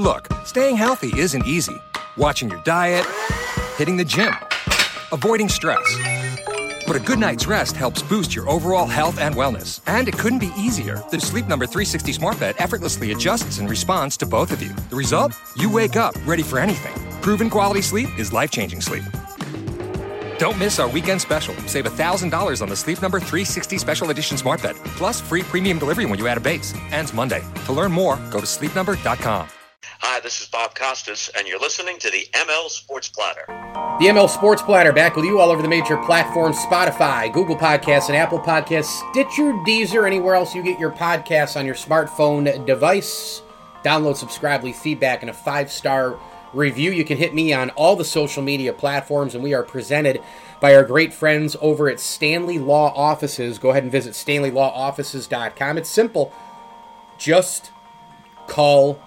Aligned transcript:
Look, 0.00 0.28
staying 0.46 0.76
healthy 0.76 1.12
isn't 1.14 1.46
easy. 1.46 1.76
Watching 2.16 2.48
your 2.48 2.62
diet, 2.62 3.04
hitting 3.76 3.98
the 3.98 4.04
gym, 4.04 4.34
avoiding 5.12 5.50
stress. 5.50 5.84
But 6.86 6.96
a 6.96 7.00
good 7.00 7.18
night's 7.18 7.46
rest 7.46 7.76
helps 7.76 8.00
boost 8.00 8.34
your 8.34 8.48
overall 8.48 8.86
health 8.86 9.18
and 9.18 9.34
wellness. 9.34 9.80
And 9.86 10.08
it 10.08 10.16
couldn't 10.16 10.38
be 10.38 10.52
easier. 10.56 11.04
The 11.10 11.20
Sleep 11.20 11.46
Number 11.46 11.66
360 11.66 12.14
Smart 12.14 12.40
Bed 12.40 12.54
effortlessly 12.58 13.12
adjusts 13.12 13.58
in 13.58 13.66
response 13.66 14.16
to 14.16 14.26
both 14.26 14.52
of 14.52 14.62
you. 14.62 14.72
The 14.88 14.96
result? 14.96 15.38
You 15.54 15.70
wake 15.70 15.96
up 15.96 16.14
ready 16.26 16.42
for 16.42 16.58
anything. 16.58 16.94
Proven 17.20 17.50
quality 17.50 17.82
sleep 17.82 18.08
is 18.18 18.32
life 18.32 18.50
changing 18.50 18.80
sleep. 18.80 19.04
Don't 20.38 20.56
miss 20.56 20.78
our 20.78 20.88
weekend 20.88 21.20
special. 21.20 21.54
Save 21.66 21.84
$1,000 21.84 22.62
on 22.62 22.68
the 22.70 22.76
Sleep 22.76 23.02
Number 23.02 23.20
360 23.20 23.76
Special 23.76 24.08
Edition 24.08 24.38
Smart 24.38 24.62
Bed, 24.62 24.76
plus 24.96 25.20
free 25.20 25.42
premium 25.42 25.78
delivery 25.78 26.06
when 26.06 26.18
you 26.18 26.26
add 26.26 26.38
a 26.38 26.40
base. 26.40 26.72
Ends 26.90 27.12
Monday. 27.12 27.44
To 27.66 27.74
learn 27.74 27.92
more, 27.92 28.16
go 28.30 28.40
to 28.40 28.46
sleepnumber.com. 28.46 29.50
Hi, 30.02 30.18
this 30.18 30.40
is 30.40 30.46
Bob 30.48 30.74
Costas, 30.74 31.28
and 31.36 31.46
you're 31.46 31.60
listening 31.60 31.98
to 31.98 32.10
the 32.10 32.26
ML 32.32 32.70
Sports 32.70 33.10
Platter. 33.10 33.44
The 34.00 34.06
ML 34.06 34.30
Sports 34.30 34.62
Platter 34.62 34.94
back 34.94 35.14
with 35.14 35.26
you 35.26 35.38
all 35.38 35.50
over 35.50 35.60
the 35.60 35.68
major 35.68 35.98
platforms 35.98 36.56
Spotify, 36.56 37.30
Google 37.30 37.54
Podcasts, 37.54 38.08
and 38.08 38.16
Apple 38.16 38.40
Podcasts, 38.40 38.98
Stitcher, 39.10 39.52
Deezer, 39.66 40.06
anywhere 40.06 40.36
else 40.36 40.54
you 40.54 40.62
get 40.62 40.80
your 40.80 40.90
podcasts 40.90 41.54
on 41.54 41.66
your 41.66 41.74
smartphone 41.74 42.64
device. 42.64 43.42
Download, 43.84 44.16
subscribe, 44.16 44.64
leave 44.64 44.76
feedback, 44.76 45.20
and 45.20 45.28
a 45.28 45.34
five 45.34 45.70
star 45.70 46.18
review. 46.54 46.92
You 46.92 47.04
can 47.04 47.18
hit 47.18 47.34
me 47.34 47.52
on 47.52 47.68
all 47.70 47.94
the 47.94 48.04
social 48.04 48.42
media 48.42 48.72
platforms, 48.72 49.34
and 49.34 49.44
we 49.44 49.52
are 49.52 49.62
presented 49.62 50.22
by 50.62 50.74
our 50.74 50.82
great 50.82 51.12
friends 51.12 51.58
over 51.60 51.90
at 51.90 52.00
Stanley 52.00 52.58
Law 52.58 52.90
Offices. 52.94 53.58
Go 53.58 53.68
ahead 53.68 53.82
and 53.82 53.92
visit 53.92 54.14
StanleyLawOffices.com. 54.14 55.76
It's 55.76 55.90
simple. 55.90 56.32
Just 57.18 57.70
call 58.46 58.98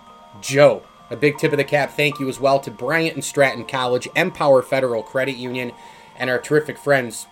Joe. 0.41 0.83
A 1.13 1.15
big 1.15 1.37
tip 1.37 1.51
of 1.51 1.59
the 1.59 1.63
cap 1.63 1.91
thank 1.91 2.19
you 2.19 2.27
as 2.27 2.39
well 2.39 2.59
to 2.61 2.71
Bryant 2.71 3.13
and 3.13 3.23
Stratton 3.23 3.65
College, 3.65 4.07
Empower 4.15 4.63
Federal 4.63 5.03
Credit 5.03 5.35
Union, 5.35 5.71
and 6.17 6.27
our 6.27 6.39
terrific 6.39 6.75
friends 6.75 7.27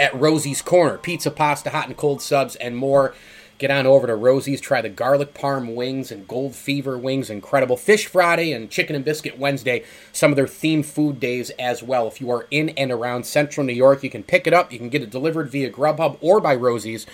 at 0.00 0.12
Rosie's 0.18 0.62
Corner. 0.62 0.98
Pizza, 0.98 1.30
pasta, 1.30 1.70
hot 1.70 1.86
and 1.86 1.96
cold 1.96 2.20
subs, 2.20 2.56
and 2.56 2.76
more. 2.76 3.14
Get 3.58 3.70
on 3.70 3.86
over 3.86 4.08
to 4.08 4.16
Rosie's, 4.16 4.60
try 4.60 4.80
the 4.82 4.88
garlic 4.88 5.32
parm 5.32 5.76
wings 5.76 6.10
and 6.10 6.26
gold 6.26 6.56
fever 6.56 6.98
wings, 6.98 7.30
incredible. 7.30 7.76
Fish 7.76 8.06
Friday 8.08 8.52
and 8.52 8.68
chicken 8.68 8.96
and 8.96 9.04
biscuit 9.04 9.38
Wednesday, 9.38 9.84
some 10.10 10.32
of 10.32 10.36
their 10.36 10.46
themed 10.46 10.84
food 10.84 11.20
days 11.20 11.50
as 11.50 11.84
well. 11.84 12.08
If 12.08 12.20
you 12.20 12.32
are 12.32 12.48
in 12.50 12.70
and 12.70 12.90
around 12.90 13.26
central 13.26 13.64
New 13.64 13.74
York, 13.74 14.02
you 14.02 14.10
can 14.10 14.24
pick 14.24 14.48
it 14.48 14.52
up. 14.52 14.72
You 14.72 14.78
can 14.80 14.88
get 14.88 15.02
it 15.04 15.10
delivered 15.10 15.50
via 15.50 15.70
Grubhub 15.70 16.18
or 16.20 16.40
by 16.40 16.56
Rosie's. 16.56 17.06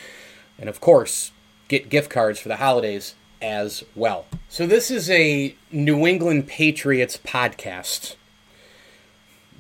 And 0.58 0.70
of 0.70 0.80
course, 0.80 1.32
get 1.68 1.90
gift 1.90 2.08
cards 2.08 2.38
for 2.40 2.48
the 2.48 2.56
holidays 2.56 3.16
as 3.44 3.84
well. 3.94 4.24
So, 4.48 4.66
this 4.66 4.90
is 4.90 5.10
a 5.10 5.54
New 5.70 6.06
England 6.06 6.46
Patriots 6.46 7.18
podcast. 7.22 8.16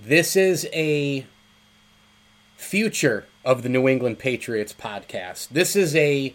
This 0.02 0.36
is 0.36 0.66
a 0.72 1.26
future 2.56 3.26
of 3.44 3.62
the 3.62 3.68
New 3.68 3.86
England 3.86 4.18
Patriots 4.18 4.72
podcast. 4.72 5.50
This 5.50 5.76
is 5.76 5.94
a 5.94 6.34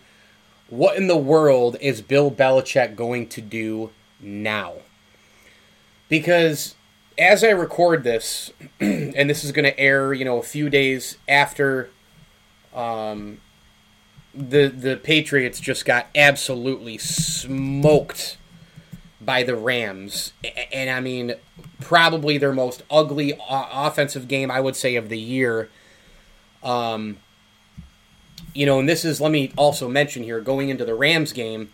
what 0.70 0.95
in 0.95 1.08
the 1.08 1.17
world 1.17 1.75
is 1.81 2.03
Bill 2.03 2.30
Belichick 2.30 2.95
going 2.95 3.27
to 3.30 3.42
do 3.42 3.89
now? 4.20 4.73
Because 6.08 6.75
as 7.17 7.44
I 7.44 7.50
record 7.50 8.03
this, 8.03 8.53
and 8.80 9.27
this 9.27 9.44
is 9.44 9.52
going 9.52 9.66
to 9.66 9.80
air, 9.80 10.14
you 10.14 10.23
know, 10.23 10.38
a 10.38 10.44
few 10.44 10.70
days 10.70 11.17
after 11.27 11.89
um, 12.75 13.42
the 14.34 14.68
the 14.68 14.96
Patriots 14.98 15.60
just 15.60 15.86
got 15.86 16.08
absolutely 16.16 16.98
smoked 16.98 18.38
by 19.22 19.44
the 19.44 19.56
Rams, 19.56 20.34
and 20.72 20.90
I 20.90 21.00
mean, 21.00 21.36
probably 21.82 22.38
their 22.38 22.54
most 22.54 22.84
ugly 22.90 23.40
offensive 23.50 24.28
game 24.28 24.50
I 24.52 24.60
would 24.60 24.76
say 24.76 24.96
of 24.96 25.10
the 25.10 25.20
year. 25.20 25.70
Um, 26.64 27.18
you 28.54 28.66
know, 28.66 28.80
and 28.80 28.89
this 28.89 29.06
is 29.06 29.22
let 29.22 29.32
me 29.32 29.52
also 29.58 29.88
mention 29.88 30.23
here 30.23 30.42
going 30.42 30.70
into 30.70 30.86
the 30.86 30.95
Rams 30.95 31.34
game, 31.34 31.70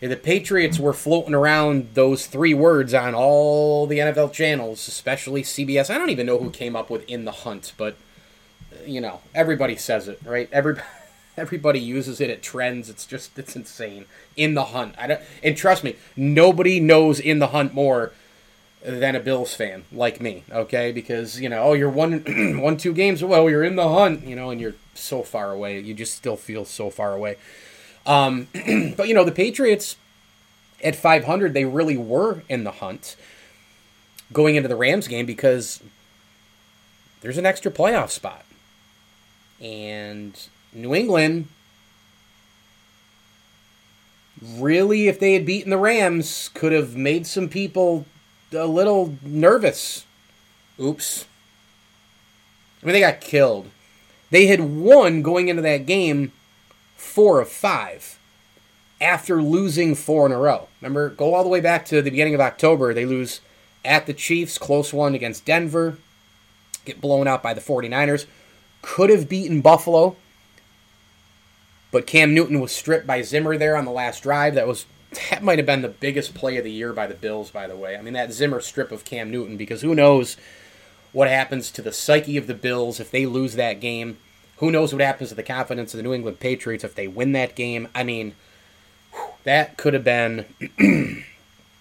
the 0.00 0.16
Patriots 0.16 0.78
were 0.78 0.92
floating 0.92 1.34
around 1.34 1.90
those 1.94 2.26
three 2.26 2.54
words 2.54 2.94
on 2.94 3.14
all 3.14 3.86
the 3.86 3.98
NFL 3.98 4.32
channels, 4.32 4.86
especially 4.88 5.42
CBS. 5.42 5.90
I 5.90 5.98
don't 5.98 6.10
even 6.10 6.26
know 6.26 6.38
who 6.38 6.50
came 6.50 6.76
up 6.76 6.90
with 6.90 7.08
"in 7.08 7.24
the 7.24 7.32
hunt," 7.32 7.72
but 7.76 7.96
you 8.84 9.00
know, 9.00 9.20
everybody 9.34 9.76
says 9.76 10.08
it, 10.08 10.20
right? 10.24 10.48
Everybody. 10.52 10.86
Everybody 11.36 11.78
uses 11.80 12.20
it. 12.20 12.30
It 12.30 12.42
trends. 12.42 12.88
It's 12.88 13.06
just 13.06 13.38
it's 13.38 13.56
insane. 13.56 14.06
In 14.36 14.54
the 14.54 14.64
hunt. 14.66 14.94
I 14.98 15.06
don't, 15.06 15.20
and 15.42 15.56
trust 15.56 15.84
me, 15.84 15.96
nobody 16.16 16.80
knows 16.80 17.20
in 17.20 17.38
the 17.38 17.48
hunt 17.48 17.74
more 17.74 18.12
than 18.82 19.16
a 19.16 19.20
Bills 19.20 19.54
fan 19.54 19.84
like 19.92 20.20
me. 20.20 20.44
Okay, 20.50 20.92
because 20.92 21.40
you 21.40 21.48
know, 21.48 21.62
oh, 21.62 21.72
you're 21.74 21.90
one 21.90 22.58
one 22.60 22.76
two 22.76 22.92
games. 22.92 23.22
Oh, 23.22 23.46
you're 23.48 23.64
in 23.64 23.76
the 23.76 23.88
hunt. 23.88 24.26
You 24.26 24.36
know, 24.36 24.50
and 24.50 24.60
you're 24.60 24.74
so 24.94 25.22
far 25.22 25.52
away. 25.52 25.80
You 25.80 25.94
just 25.94 26.16
still 26.16 26.36
feel 26.36 26.64
so 26.64 26.90
far 26.90 27.12
away. 27.12 27.36
Um, 28.06 28.48
but 28.96 29.08
you 29.08 29.14
know, 29.14 29.24
the 29.24 29.32
Patriots 29.32 29.96
at 30.82 30.96
500, 30.96 31.54
they 31.54 31.64
really 31.64 31.96
were 31.96 32.42
in 32.48 32.64
the 32.64 32.70
hunt 32.70 33.16
going 34.32 34.56
into 34.56 34.68
the 34.68 34.76
Rams 34.76 35.08
game 35.08 35.26
because 35.26 35.82
there's 37.20 37.38
an 37.38 37.46
extra 37.46 37.70
playoff 37.70 38.10
spot. 38.10 38.44
And 39.60 40.38
New 40.76 40.94
England, 40.94 41.48
really, 44.42 45.08
if 45.08 45.18
they 45.18 45.32
had 45.32 45.46
beaten 45.46 45.70
the 45.70 45.78
Rams, 45.78 46.50
could 46.52 46.72
have 46.72 46.94
made 46.94 47.26
some 47.26 47.48
people 47.48 48.04
a 48.52 48.66
little 48.66 49.16
nervous. 49.22 50.04
Oops. 50.78 51.24
I 52.82 52.86
mean, 52.86 52.92
they 52.92 53.00
got 53.00 53.22
killed. 53.22 53.70
They 54.30 54.46
had 54.46 54.60
won 54.60 55.22
going 55.22 55.48
into 55.48 55.62
that 55.62 55.86
game 55.86 56.32
four 56.94 57.40
of 57.40 57.48
five 57.48 58.18
after 59.00 59.42
losing 59.42 59.94
four 59.94 60.26
in 60.26 60.32
a 60.32 60.38
row. 60.38 60.68
Remember, 60.82 61.08
go 61.08 61.32
all 61.32 61.42
the 61.42 61.48
way 61.48 61.60
back 61.60 61.86
to 61.86 62.02
the 62.02 62.10
beginning 62.10 62.34
of 62.34 62.40
October. 62.40 62.92
They 62.92 63.06
lose 63.06 63.40
at 63.82 64.04
the 64.04 64.12
Chiefs, 64.12 64.58
close 64.58 64.92
one 64.92 65.14
against 65.14 65.46
Denver, 65.46 65.96
get 66.84 67.00
blown 67.00 67.26
out 67.26 67.42
by 67.42 67.54
the 67.54 67.62
49ers. 67.62 68.26
Could 68.82 69.08
have 69.08 69.28
beaten 69.28 69.62
Buffalo 69.62 70.16
but 71.96 72.06
Cam 72.06 72.34
Newton 72.34 72.60
was 72.60 72.72
stripped 72.72 73.06
by 73.06 73.22
Zimmer 73.22 73.56
there 73.56 73.74
on 73.74 73.86
the 73.86 73.90
last 73.90 74.22
drive. 74.22 74.54
That 74.54 74.66
was 74.66 74.84
that 75.30 75.42
might 75.42 75.58
have 75.58 75.64
been 75.64 75.80
the 75.80 75.88
biggest 75.88 76.34
play 76.34 76.58
of 76.58 76.64
the 76.64 76.70
year 76.70 76.92
by 76.92 77.06
the 77.06 77.14
Bills, 77.14 77.50
by 77.50 77.66
the 77.66 77.74
way. 77.74 77.96
I 77.96 78.02
mean 78.02 78.12
that 78.12 78.34
Zimmer 78.34 78.60
strip 78.60 78.92
of 78.92 79.06
Cam 79.06 79.30
Newton 79.30 79.56
because 79.56 79.80
who 79.80 79.94
knows 79.94 80.36
what 81.12 81.28
happens 81.28 81.70
to 81.70 81.80
the 81.80 81.92
psyche 81.92 82.36
of 82.36 82.48
the 82.48 82.52
Bills 82.52 83.00
if 83.00 83.10
they 83.10 83.24
lose 83.24 83.54
that 83.54 83.80
game. 83.80 84.18
Who 84.58 84.70
knows 84.70 84.92
what 84.92 85.00
happens 85.00 85.30
to 85.30 85.34
the 85.34 85.42
confidence 85.42 85.94
of 85.94 85.96
the 85.96 86.02
New 86.02 86.12
England 86.12 86.38
Patriots 86.38 86.84
if 86.84 86.94
they 86.94 87.08
win 87.08 87.32
that 87.32 87.54
game? 87.54 87.88
I 87.94 88.04
mean, 88.04 88.34
that 89.44 89.78
could 89.78 89.94
have 89.94 90.04
been 90.04 90.44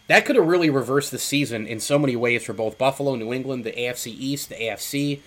that 0.07 0.25
could 0.25 0.37
have 0.37 0.47
really 0.47 0.69
reversed 0.69 1.11
the 1.11 1.19
season 1.19 1.67
in 1.67 1.81
so 1.81 1.99
many 1.99 2.15
ways 2.15 2.45
for 2.45 2.53
both 2.53 2.77
Buffalo, 2.77 3.15
New 3.15 3.33
England, 3.33 3.65
the 3.65 3.73
AFC 3.73 4.15
East, 4.17 4.47
the 4.47 4.55
AFC. 4.55 5.19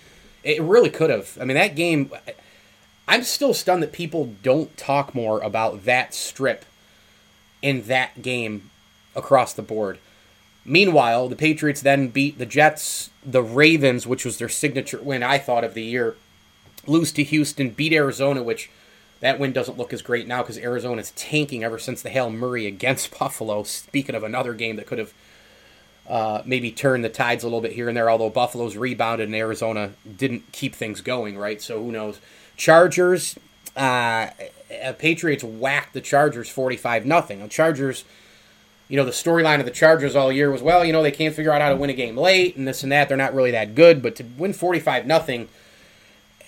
It 0.43 0.59
really 0.63 0.89
could 0.89 1.11
have. 1.11 1.37
I 1.39 1.45
mean, 1.45 1.57
that 1.57 1.75
game 1.75 2.11
I'm 3.09 3.23
still 3.23 3.55
stunned 3.55 3.81
that 3.81 3.91
people 3.91 4.35
don't 4.43 4.77
talk 4.77 5.15
more 5.15 5.41
about 5.41 5.85
that 5.85 6.13
strip 6.13 6.63
in 7.59 7.81
that 7.87 8.21
game 8.21 8.69
across 9.15 9.51
the 9.51 9.63
board. 9.63 9.97
Meanwhile, 10.63 11.27
the 11.27 11.35
Patriots 11.35 11.81
then 11.81 12.09
beat 12.09 12.37
the 12.37 12.45
Jets, 12.45 13.09
the 13.25 13.41
Ravens, 13.41 14.05
which 14.05 14.25
was 14.25 14.37
their 14.37 14.47
signature 14.47 15.01
win, 15.01 15.23
I 15.23 15.39
thought, 15.39 15.63
of 15.63 15.73
the 15.73 15.81
year, 15.81 16.17
lose 16.85 17.11
to 17.13 17.23
Houston, 17.23 17.71
beat 17.71 17.93
Arizona, 17.93 18.43
which 18.43 18.69
that 19.21 19.39
win 19.39 19.53
doesn't 19.53 19.79
look 19.79 19.91
as 19.91 20.03
great 20.03 20.27
now 20.27 20.43
because 20.43 20.59
Arizona 20.59 21.01
is 21.01 21.09
tanking 21.11 21.63
ever 21.63 21.79
since 21.79 22.03
the 22.03 22.11
Hail 22.11 22.29
Murray 22.29 22.67
against 22.67 23.09
Buffalo. 23.19 23.63
Speaking 23.63 24.13
of 24.13 24.21
another 24.21 24.53
game 24.53 24.75
that 24.75 24.85
could 24.85 24.99
have 24.99 25.15
uh, 26.09 26.41
maybe 26.43 26.71
turn 26.71 27.03
the 27.03 27.09
tides 27.09 27.43
a 27.43 27.47
little 27.47 27.61
bit 27.61 27.73
here 27.73 27.87
and 27.87 27.95
there, 27.95 28.09
although 28.09 28.31
Buffalo's 28.31 28.75
rebounded 28.75 29.27
and 29.27 29.35
Arizona 29.35 29.91
didn't 30.17 30.51
keep 30.51 30.73
things 30.73 31.01
going, 31.01 31.37
right? 31.37 31.61
So 31.61 31.81
who 31.81 31.91
knows? 31.91 32.19
Chargers, 32.57 33.37
uh, 33.77 34.29
uh, 34.83 34.93
Patriots 34.97 35.43
whacked 35.43 35.93
the 35.93 36.01
Chargers 36.01 36.49
45 36.49 37.05
nothing. 37.05 37.41
The 37.41 37.47
Chargers, 37.47 38.05
you 38.87 38.97
know, 38.97 39.05
the 39.05 39.11
storyline 39.11 39.59
of 39.59 39.65
the 39.65 39.71
Chargers 39.71 40.15
all 40.15 40.31
year 40.31 40.49
was, 40.49 40.63
well, 40.63 40.83
you 40.83 40.91
know, 40.91 41.03
they 41.03 41.11
can't 41.11 41.35
figure 41.35 41.53
out 41.53 41.61
how 41.61 41.69
to 41.69 41.75
win 41.75 41.91
a 41.91 41.93
game 41.93 42.17
late 42.17 42.57
and 42.57 42.67
this 42.67 42.81
and 42.81 42.91
that. 42.91 43.07
They're 43.07 43.17
not 43.17 43.35
really 43.35 43.51
that 43.51 43.75
good, 43.75 44.01
but 44.01 44.15
to 44.15 44.23
win 44.23 44.53
45 44.53 45.05
nothing 45.05 45.47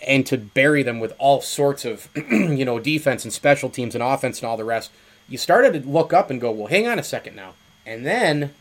and 0.08 0.26
to 0.26 0.38
bury 0.40 0.82
them 0.82 1.00
with 1.00 1.14
all 1.20 1.40
sorts 1.40 1.86
of, 1.86 2.10
you 2.16 2.66
know, 2.66 2.80
defense 2.80 3.24
and 3.24 3.32
special 3.32 3.70
teams 3.70 3.94
and 3.94 4.04
offense 4.04 4.40
and 4.40 4.50
all 4.50 4.58
the 4.58 4.66
rest, 4.66 4.90
you 5.30 5.38
started 5.38 5.74
to 5.74 5.88
look 5.88 6.14
up 6.14 6.32
and 6.32 6.42
go, 6.42 6.50
well, 6.50 6.66
hang 6.66 6.88
on 6.88 6.98
a 6.98 7.04
second 7.04 7.36
now. 7.36 7.54
And 7.86 8.06
then, 8.06 8.54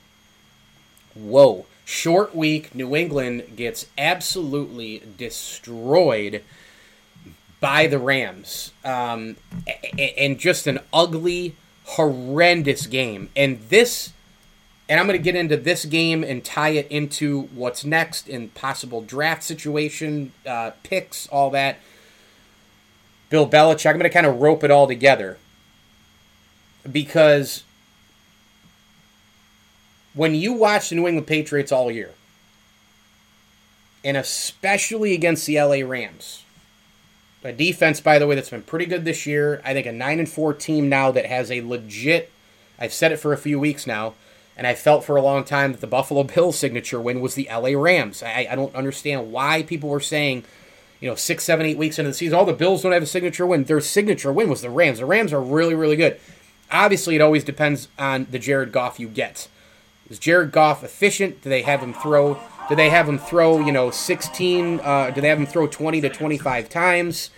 whoa, 1.15 1.67
short 1.85 2.35
week, 2.35 2.75
New 2.75 2.95
England 2.97 3.57
gets 3.57 3.87
absolutely 3.97 5.03
destroyed– 5.17 6.43
by 7.61 7.87
the 7.87 7.99
Rams, 7.99 8.73
um, 8.85 9.37
and 9.99 10.39
just 10.39 10.67
an 10.67 10.81
ugly, 10.93 11.55
horrendous 11.85 12.87
game. 12.87 13.29
And 13.37 13.61
this, 13.69 14.13
And 14.89 14.99
I'm 14.99 15.07
going 15.07 15.19
to 15.19 15.23
get 15.23 15.37
into 15.37 15.57
this 15.57 15.85
game 15.85 16.25
and 16.25 16.43
tie 16.43 16.71
it 16.71 16.89
into 16.91 17.43
what's 17.55 17.85
next 17.85 18.29
in 18.29 18.49
possible 18.49 19.03
draft 19.03 19.45
situation, 19.45 20.33
uh, 20.47 20.73
picks, 20.83 21.29
all 21.29 21.51
that. 21.51 21.79
Bill 23.29 23.49
Belichick. 23.49 23.89
I'm 23.89 23.99
going 23.99 24.11
to 24.11 24.11
kind 24.11 24.27
of 24.27 24.41
rope 24.41 24.65
it 24.65 24.71
all 24.73 24.89
together 24.89 25.39
because 26.91 27.63
when 30.15 30.35
you 30.35 30.53
watch 30.53 30.89
the 30.89 30.97
New 30.97 31.07
England 31.07 31.27
Patriots 31.27 31.73
all 31.73 31.91
year, 31.91 32.11
and 34.05 34.17
especially 34.17 35.15
against 35.15 35.47
the 35.47 35.61
LA 35.61 35.87
Rams, 35.87 36.45
a 37.43 37.53
defense, 37.53 38.01
by 38.01 38.19
the 38.19 38.27
way, 38.27 38.35
that's 38.35 38.51
been 38.51 38.63
pretty 38.63 38.87
good 38.87 39.05
this 39.05 39.27
year. 39.27 39.63
I 39.65 39.73
think 39.73 39.87
a 39.87 39.93
nine 39.93 40.19
and 40.19 40.29
four 40.29 40.53
team 40.53 40.89
now 40.89 41.11
that 41.11 41.27
has 41.27 41.51
a 41.51 41.63
legit. 41.63 42.31
I've 42.79 42.93
said 42.93 43.13
it 43.13 43.19
for 43.19 43.33
a 43.33 43.39
few 43.39 43.59
weeks 43.59 43.87
now, 43.87 44.15
and 44.57 44.67
I 44.67 44.75
felt 44.75 45.05
for 45.05 45.17
a 45.17 45.23
long 45.23 45.45
time 45.45 45.73
that 45.73 45.81
the 45.81 45.87
Buffalo 45.87 46.23
Bills 46.25 46.59
signature 46.59 47.01
win 47.01 47.21
was 47.21 47.35
the 47.35 47.49
LA 47.51 47.71
Rams. 47.71 48.23
I, 48.23 48.49
I 48.51 48.55
don't 48.55 48.75
understand 48.75 49.33
why 49.33 49.63
people 49.63 49.89
were 49.89 50.01
saying, 50.01 50.45
you 51.01 51.09
know, 51.09 51.15
six, 51.15 51.45
seven, 51.45 51.65
eight 51.65 51.79
weeks 51.79 51.99
into 51.99 52.11
the 52.11 52.15
season, 52.15 52.37
all 52.37 52.43
oh, 52.43 52.47
the 52.47 52.53
Bills 52.53 52.83
don't 52.83 52.93
have 52.93 53.03
a 53.03 53.07
signature 53.07 53.47
win. 53.47 53.65
Their 53.65 53.81
signature 53.81 54.33
win 54.33 54.51
was 54.51 54.61
the 54.61 54.71
Rams. 54.71 54.99
The 54.99 55.07
Rams 55.07 55.33
are 55.33 55.41
really, 55.41 55.75
really 55.75 55.97
good. 55.97 56.21
Obviously, 56.71 57.17
it 57.17 57.23
always 57.23 57.43
depends 57.43 57.89
on 57.99 58.27
the 58.31 58.39
Jared 58.39 58.71
Goff 58.71 59.01
you 59.01 59.09
get. 59.09 59.49
Is 60.11 60.19
Jared 60.19 60.51
Goff 60.53 60.85
efficient? 60.85 61.41
Do 61.41 61.49
they 61.49 61.63
have 61.63 61.81
him 61.81 61.95
throw 61.95 62.39
do 62.71 62.77
they 62.77 62.91
have 62.91 63.09
him 63.09 63.19
throw, 63.19 63.59
you 63.59 63.73
know, 63.73 63.91
16? 63.91 64.79
Uh, 64.79 65.11
do 65.11 65.21
they 65.21 65.29
have 65.29 65.39
him 65.39 65.47
throw 65.47 65.67
20 65.67 66.01
to 66.03 66.09
25 66.09 66.69
times 66.69 67.31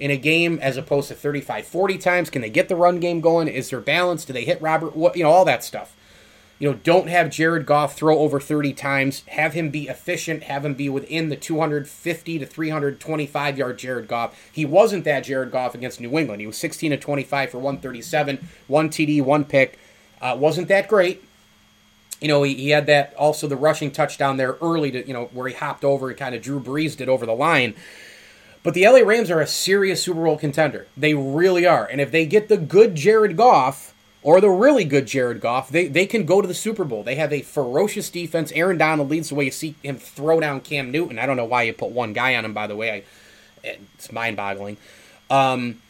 in 0.00 0.10
a 0.10 0.16
game 0.16 0.58
as 0.62 0.78
opposed 0.78 1.08
to 1.08 1.14
35, 1.14 1.66
40 1.66 1.98
times? 1.98 2.30
Can 2.30 2.40
they 2.40 2.48
get 2.48 2.70
the 2.70 2.76
run 2.76 2.98
game 2.98 3.20
going? 3.20 3.48
Is 3.48 3.68
there 3.68 3.80
balance? 3.80 4.24
Do 4.24 4.32
they 4.32 4.44
hit 4.44 4.62
Robert? 4.62 4.96
What 4.96 5.14
you 5.14 5.24
know, 5.24 5.30
all 5.30 5.44
that 5.44 5.62
stuff. 5.62 5.94
You 6.58 6.70
know, 6.70 6.80
don't 6.82 7.08
have 7.08 7.28
Jared 7.30 7.66
Goff 7.66 7.96
throw 7.96 8.18
over 8.18 8.40
30 8.40 8.72
times. 8.72 9.24
Have 9.28 9.52
him 9.52 9.68
be 9.68 9.88
efficient. 9.88 10.44
Have 10.44 10.64
him 10.64 10.72
be 10.72 10.88
within 10.88 11.28
the 11.28 11.36
250 11.36 12.38
to 12.38 12.46
325 12.46 13.58
yard 13.58 13.78
Jared 13.78 14.08
Goff. 14.08 14.50
He 14.50 14.64
wasn't 14.64 15.04
that 15.04 15.20
Jared 15.20 15.52
Goff 15.52 15.74
against 15.74 16.00
New 16.00 16.18
England. 16.18 16.40
He 16.40 16.46
was 16.46 16.56
16 16.56 16.92
to 16.92 16.96
25 16.96 17.50
for 17.50 17.58
137, 17.58 18.48
one 18.68 18.88
TD, 18.88 19.22
one 19.22 19.44
pick. 19.44 19.78
Uh, 20.20 20.34
wasn't 20.36 20.68
that 20.68 20.88
great 20.88 21.22
you 22.20 22.28
know, 22.28 22.42
he, 22.42 22.54
he 22.54 22.70
had 22.70 22.86
that 22.86 23.14
also 23.16 23.46
the 23.46 23.56
rushing 23.56 23.90
touchdown 23.90 24.36
there 24.36 24.56
early 24.60 24.90
to, 24.90 25.06
you 25.06 25.12
know, 25.12 25.26
where 25.32 25.48
he 25.48 25.54
hopped 25.54 25.84
over 25.84 26.08
and 26.08 26.18
kind 26.18 26.34
of 26.34 26.42
Drew 26.42 26.60
Brees 26.60 27.00
it 27.00 27.08
over 27.08 27.26
the 27.26 27.34
line. 27.34 27.74
But 28.62 28.74
the 28.74 28.86
LA 28.86 28.98
Rams 28.98 29.30
are 29.30 29.40
a 29.40 29.46
serious 29.46 30.02
Super 30.02 30.24
Bowl 30.24 30.36
contender. 30.36 30.86
They 30.96 31.14
really 31.14 31.64
are. 31.64 31.86
And 31.86 32.00
if 32.00 32.10
they 32.10 32.26
get 32.26 32.48
the 32.48 32.56
good 32.56 32.94
Jared 32.96 33.36
Goff 33.36 33.94
or 34.22 34.40
the 34.40 34.50
really 34.50 34.84
good 34.84 35.06
Jared 35.06 35.40
Goff, 35.40 35.70
they, 35.70 35.86
they 35.86 36.06
can 36.06 36.26
go 36.26 36.42
to 36.42 36.48
the 36.48 36.54
Super 36.54 36.84
Bowl. 36.84 37.04
They 37.04 37.14
have 37.14 37.32
a 37.32 37.42
ferocious 37.42 38.10
defense. 38.10 38.50
Aaron 38.52 38.76
Donald 38.76 39.08
leads 39.08 39.28
the 39.28 39.36
way. 39.36 39.44
You 39.44 39.50
see 39.52 39.76
him 39.82 39.96
throw 39.96 40.40
down 40.40 40.60
Cam 40.60 40.90
Newton. 40.90 41.18
I 41.18 41.26
don't 41.26 41.36
know 41.36 41.44
why 41.44 41.62
you 41.62 41.72
put 41.72 41.92
one 41.92 42.12
guy 42.12 42.34
on 42.34 42.44
him, 42.44 42.52
by 42.52 42.66
the 42.66 42.76
way. 42.76 42.90
I, 42.92 43.04
it's 43.62 44.10
mind 44.10 44.36
boggling. 44.36 44.76
Um, 45.30 45.80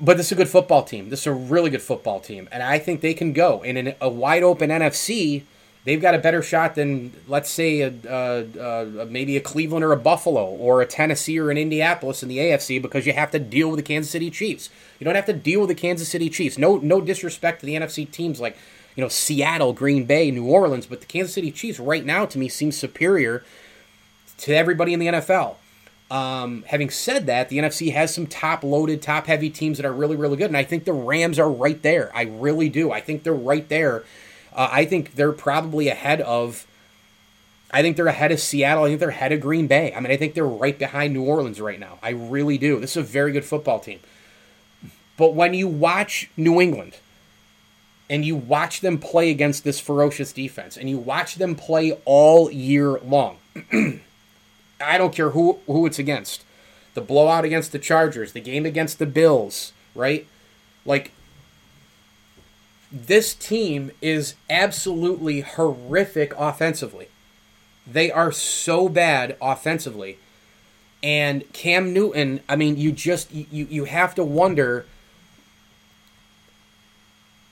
but 0.00 0.16
this 0.16 0.26
is 0.26 0.32
a 0.32 0.36
good 0.36 0.48
football 0.48 0.82
team. 0.82 1.10
This 1.10 1.20
is 1.20 1.26
a 1.26 1.32
really 1.32 1.70
good 1.70 1.82
football 1.82 2.20
team, 2.20 2.48
and 2.52 2.62
I 2.62 2.78
think 2.78 3.00
they 3.00 3.14
can 3.14 3.32
go. 3.32 3.62
And 3.62 3.76
in 3.76 3.94
a 4.00 4.08
wide 4.08 4.42
open 4.42 4.70
NFC, 4.70 5.42
they've 5.84 6.00
got 6.00 6.14
a 6.14 6.18
better 6.18 6.42
shot 6.42 6.74
than 6.74 7.12
let's 7.26 7.50
say 7.50 7.80
a, 7.80 7.92
a, 8.08 9.00
a, 9.00 9.06
maybe 9.06 9.36
a 9.36 9.40
Cleveland 9.40 9.84
or 9.84 9.92
a 9.92 9.96
Buffalo 9.96 10.46
or 10.46 10.82
a 10.82 10.86
Tennessee 10.86 11.38
or 11.38 11.50
an 11.50 11.58
Indianapolis 11.58 12.22
in 12.22 12.28
the 12.28 12.38
AFC 12.38 12.80
because 12.80 13.06
you 13.06 13.12
have 13.12 13.30
to 13.32 13.38
deal 13.38 13.70
with 13.70 13.78
the 13.78 13.82
Kansas 13.82 14.10
City 14.10 14.30
Chiefs. 14.30 14.70
You 15.00 15.04
don't 15.04 15.16
have 15.16 15.26
to 15.26 15.32
deal 15.32 15.60
with 15.60 15.68
the 15.68 15.74
Kansas 15.74 16.08
City 16.08 16.30
Chiefs. 16.30 16.58
No, 16.58 16.76
no 16.76 17.00
disrespect 17.00 17.60
to 17.60 17.66
the 17.66 17.74
NFC 17.74 18.08
teams 18.10 18.40
like 18.40 18.56
you 18.94 19.02
know 19.02 19.08
Seattle, 19.08 19.72
Green 19.72 20.04
Bay, 20.04 20.30
New 20.30 20.46
Orleans, 20.46 20.86
but 20.86 21.00
the 21.00 21.06
Kansas 21.06 21.34
City 21.34 21.50
Chiefs 21.50 21.80
right 21.80 22.04
now 22.04 22.24
to 22.26 22.38
me 22.38 22.48
seems 22.48 22.76
superior 22.76 23.44
to 24.38 24.54
everybody 24.54 24.92
in 24.92 25.00
the 25.00 25.06
NFL. 25.06 25.56
Um, 26.10 26.64
having 26.66 26.88
said 26.88 27.26
that, 27.26 27.50
the 27.50 27.58
NFC 27.58 27.92
has 27.92 28.14
some 28.14 28.26
top 28.26 28.64
loaded, 28.64 29.02
top 29.02 29.26
heavy 29.26 29.50
teams 29.50 29.76
that 29.76 29.84
are 29.84 29.92
really, 29.92 30.16
really 30.16 30.36
good. 30.36 30.46
And 30.46 30.56
I 30.56 30.64
think 30.64 30.84
the 30.84 30.92
Rams 30.92 31.38
are 31.38 31.50
right 31.50 31.80
there. 31.82 32.10
I 32.14 32.22
really 32.22 32.68
do. 32.68 32.90
I 32.90 33.00
think 33.00 33.24
they're 33.24 33.34
right 33.34 33.68
there. 33.68 34.04
Uh, 34.54 34.68
I 34.72 34.84
think 34.86 35.14
they're 35.14 35.32
probably 35.32 35.88
ahead 35.88 36.20
of. 36.22 36.66
I 37.70 37.82
think 37.82 37.96
they're 37.96 38.06
ahead 38.06 38.32
of 38.32 38.40
Seattle. 38.40 38.84
I 38.84 38.88
think 38.88 39.00
they're 39.00 39.10
ahead 39.10 39.32
of 39.32 39.40
Green 39.42 39.66
Bay. 39.66 39.92
I 39.94 40.00
mean, 40.00 40.10
I 40.10 40.16
think 40.16 40.32
they're 40.32 40.46
right 40.46 40.78
behind 40.78 41.12
New 41.12 41.22
Orleans 41.22 41.60
right 41.60 41.78
now. 41.78 41.98
I 42.02 42.10
really 42.10 42.56
do. 42.56 42.80
This 42.80 42.92
is 42.92 42.96
a 42.96 43.02
very 43.02 43.30
good 43.30 43.44
football 43.44 43.78
team. 43.78 44.00
But 45.18 45.34
when 45.34 45.52
you 45.52 45.68
watch 45.68 46.30
New 46.34 46.62
England 46.62 46.96
and 48.08 48.24
you 48.24 48.36
watch 48.36 48.80
them 48.80 48.96
play 48.96 49.30
against 49.30 49.64
this 49.64 49.78
ferocious 49.78 50.32
defense 50.32 50.78
and 50.78 50.88
you 50.88 50.96
watch 50.96 51.34
them 51.34 51.54
play 51.54 51.92
all 52.06 52.50
year 52.50 52.98
long, 53.00 53.36
I 54.80 54.98
don't 54.98 55.14
care 55.14 55.30
who 55.30 55.58
who 55.66 55.86
it's 55.86 55.98
against. 55.98 56.44
The 56.94 57.00
blowout 57.00 57.44
against 57.44 57.72
the 57.72 57.78
Chargers, 57.78 58.32
the 58.32 58.40
game 58.40 58.66
against 58.66 58.98
the 58.98 59.06
Bills, 59.06 59.72
right? 59.94 60.26
Like 60.84 61.12
this 62.90 63.34
team 63.34 63.90
is 64.00 64.34
absolutely 64.48 65.40
horrific 65.42 66.32
offensively. 66.38 67.08
They 67.86 68.10
are 68.10 68.32
so 68.32 68.88
bad 68.88 69.36
offensively. 69.40 70.18
And 71.02 71.50
Cam 71.52 71.92
Newton, 71.92 72.40
I 72.48 72.56
mean, 72.56 72.76
you 72.76 72.92
just 72.92 73.32
you 73.32 73.66
you 73.70 73.84
have 73.84 74.14
to 74.16 74.24
wonder 74.24 74.86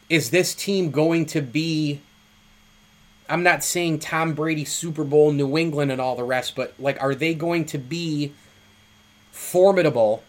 is 0.08 0.30
this 0.30 0.54
team 0.54 0.90
going 0.90 1.26
to 1.26 1.40
be 1.40 2.00
I'm 3.28 3.42
not 3.42 3.64
saying 3.64 3.98
Tom 4.00 4.34
Brady, 4.34 4.64
Super 4.64 5.04
Bowl, 5.04 5.32
New 5.32 5.56
England, 5.56 5.90
and 5.90 6.00
all 6.00 6.16
the 6.16 6.24
rest, 6.24 6.54
but 6.54 6.74
like, 6.78 7.00
are 7.02 7.14
they 7.14 7.34
going 7.34 7.64
to 7.66 7.78
be 7.78 8.32
formidable? 9.32 10.22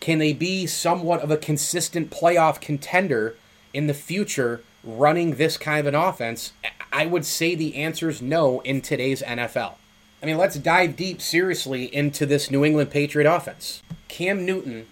Can 0.00 0.18
they 0.18 0.32
be 0.32 0.66
somewhat 0.66 1.20
of 1.20 1.30
a 1.30 1.36
consistent 1.36 2.10
playoff 2.10 2.60
contender 2.60 3.34
in 3.72 3.86
the 3.86 3.94
future 3.94 4.62
running 4.84 5.36
this 5.36 5.56
kind 5.56 5.80
of 5.80 5.86
an 5.86 6.00
offense? 6.00 6.52
I 6.92 7.06
would 7.06 7.24
say 7.24 7.54
the 7.54 7.76
answer 7.76 8.08
is 8.08 8.22
no 8.22 8.60
in 8.60 8.80
today's 8.80 9.22
NFL. 9.22 9.74
I 10.22 10.26
mean, 10.26 10.38
let's 10.38 10.56
dive 10.56 10.96
deep 10.96 11.20
seriously 11.20 11.94
into 11.94 12.26
this 12.26 12.50
New 12.50 12.64
England 12.64 12.90
Patriot 12.90 13.30
offense. 13.30 13.82
Cam 14.08 14.44
Newton 14.44 14.86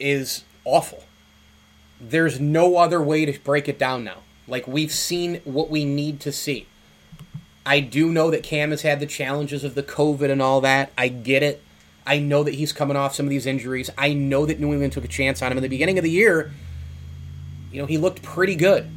is 0.00 0.44
awful. 0.64 1.04
There's 2.00 2.40
no 2.40 2.76
other 2.76 3.02
way 3.02 3.24
to 3.24 3.38
break 3.40 3.68
it 3.68 3.78
down 3.78 4.04
now. 4.04 4.18
Like, 4.46 4.66
we've 4.66 4.92
seen 4.92 5.40
what 5.44 5.70
we 5.70 5.84
need 5.84 6.20
to 6.20 6.32
see. 6.32 6.66
I 7.66 7.80
do 7.80 8.12
know 8.12 8.30
that 8.30 8.42
Cam 8.42 8.70
has 8.70 8.82
had 8.82 9.00
the 9.00 9.06
challenges 9.06 9.64
of 9.64 9.74
the 9.74 9.82
COVID 9.82 10.30
and 10.30 10.42
all 10.42 10.60
that. 10.60 10.92
I 10.98 11.08
get 11.08 11.42
it. 11.42 11.62
I 12.06 12.18
know 12.18 12.44
that 12.44 12.54
he's 12.54 12.72
coming 12.72 12.96
off 12.96 13.14
some 13.14 13.24
of 13.26 13.30
these 13.30 13.46
injuries. 13.46 13.88
I 13.96 14.12
know 14.12 14.44
that 14.44 14.60
New 14.60 14.72
England 14.72 14.92
took 14.92 15.04
a 15.04 15.08
chance 15.08 15.40
on 15.40 15.50
him 15.50 15.58
in 15.58 15.62
the 15.62 15.70
beginning 15.70 15.96
of 15.98 16.04
the 16.04 16.10
year. 16.10 16.52
You 17.72 17.80
know, 17.80 17.86
he 17.86 17.96
looked 17.96 18.22
pretty 18.22 18.54
good, 18.54 18.88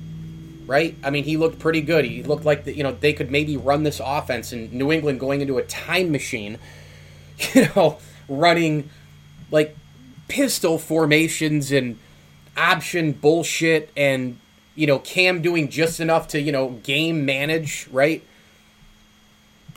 right? 0.65 0.95
I 1.03 1.09
mean, 1.09 1.23
he 1.23 1.37
looked 1.37 1.59
pretty 1.59 1.81
good. 1.81 2.03
He 2.03 2.21
looked 2.23 2.43
like 2.43 2.65
that. 2.65 2.75
You 2.75 2.83
know, 2.83 2.91
they 2.91 3.13
could 3.13 3.31
maybe 3.31 3.55
run 3.55 3.83
this 3.83 4.01
offense, 4.03 4.51
and 4.51 4.71
New 4.73 4.91
England 4.91 5.19
going 5.21 5.39
into 5.41 5.57
a 5.57 5.63
time 5.63 6.11
machine. 6.11 6.57
You 7.53 7.67
know, 7.75 7.99
running 8.27 8.89
like 9.51 9.77
pistol 10.27 10.79
formations 10.79 11.71
and 11.71 11.99
option 12.57 13.11
bullshit, 13.11 13.91
and 13.95 14.39
you 14.73 14.87
know, 14.87 14.97
Cam 14.97 15.43
doing 15.43 15.69
just 15.69 15.99
enough 15.99 16.27
to 16.29 16.41
you 16.41 16.51
know 16.51 16.69
game 16.81 17.25
manage, 17.25 17.87
right? 17.91 18.23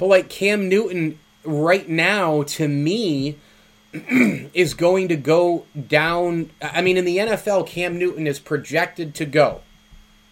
But 0.01 0.07
like 0.07 0.31
Cam 0.31 0.71
Newton 0.71 1.19
right 1.45 1.87
now, 1.87 2.43
to 2.43 2.67
me, 2.67 3.37
is 3.93 4.73
going 4.73 5.09
to 5.09 5.17
go 5.17 5.67
down. 5.89 6.51
I 6.63 6.81
mean, 6.81 6.97
in 6.97 7.05
the 7.05 7.19
NFL, 7.19 7.67
Cam 7.67 7.99
Newton 7.99 8.27
is 8.27 8.39
projected 8.39 9.15
to 9.17 9.27
go, 9.27 9.61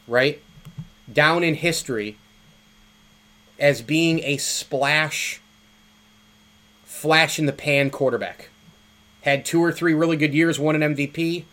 right? 0.09 0.43
Down 1.13 1.45
in 1.45 1.55
history 1.55 2.17
as 3.59 3.83
being 3.83 4.21
a 4.21 4.39
splash, 4.39 5.39
flash 6.85 7.39
in 7.39 7.45
the 7.45 7.53
pan 7.53 7.91
quarterback. 7.91 8.49
Had 9.21 9.45
two 9.45 9.63
or 9.63 9.71
three 9.71 9.93
really 9.93 10.17
good 10.17 10.33
years, 10.33 10.59
won 10.59 10.81
an 10.81 10.97
MVP. 10.97 11.45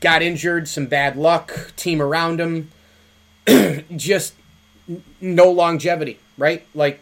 Got 0.00 0.20
injured, 0.20 0.68
some 0.68 0.84
bad 0.84 1.16
luck, 1.16 1.72
team 1.76 2.02
around 2.02 2.40
him. 2.40 2.70
Just 3.96 4.34
no 5.18 5.50
longevity 5.50 6.18
right? 6.36 6.66
Like 6.74 7.00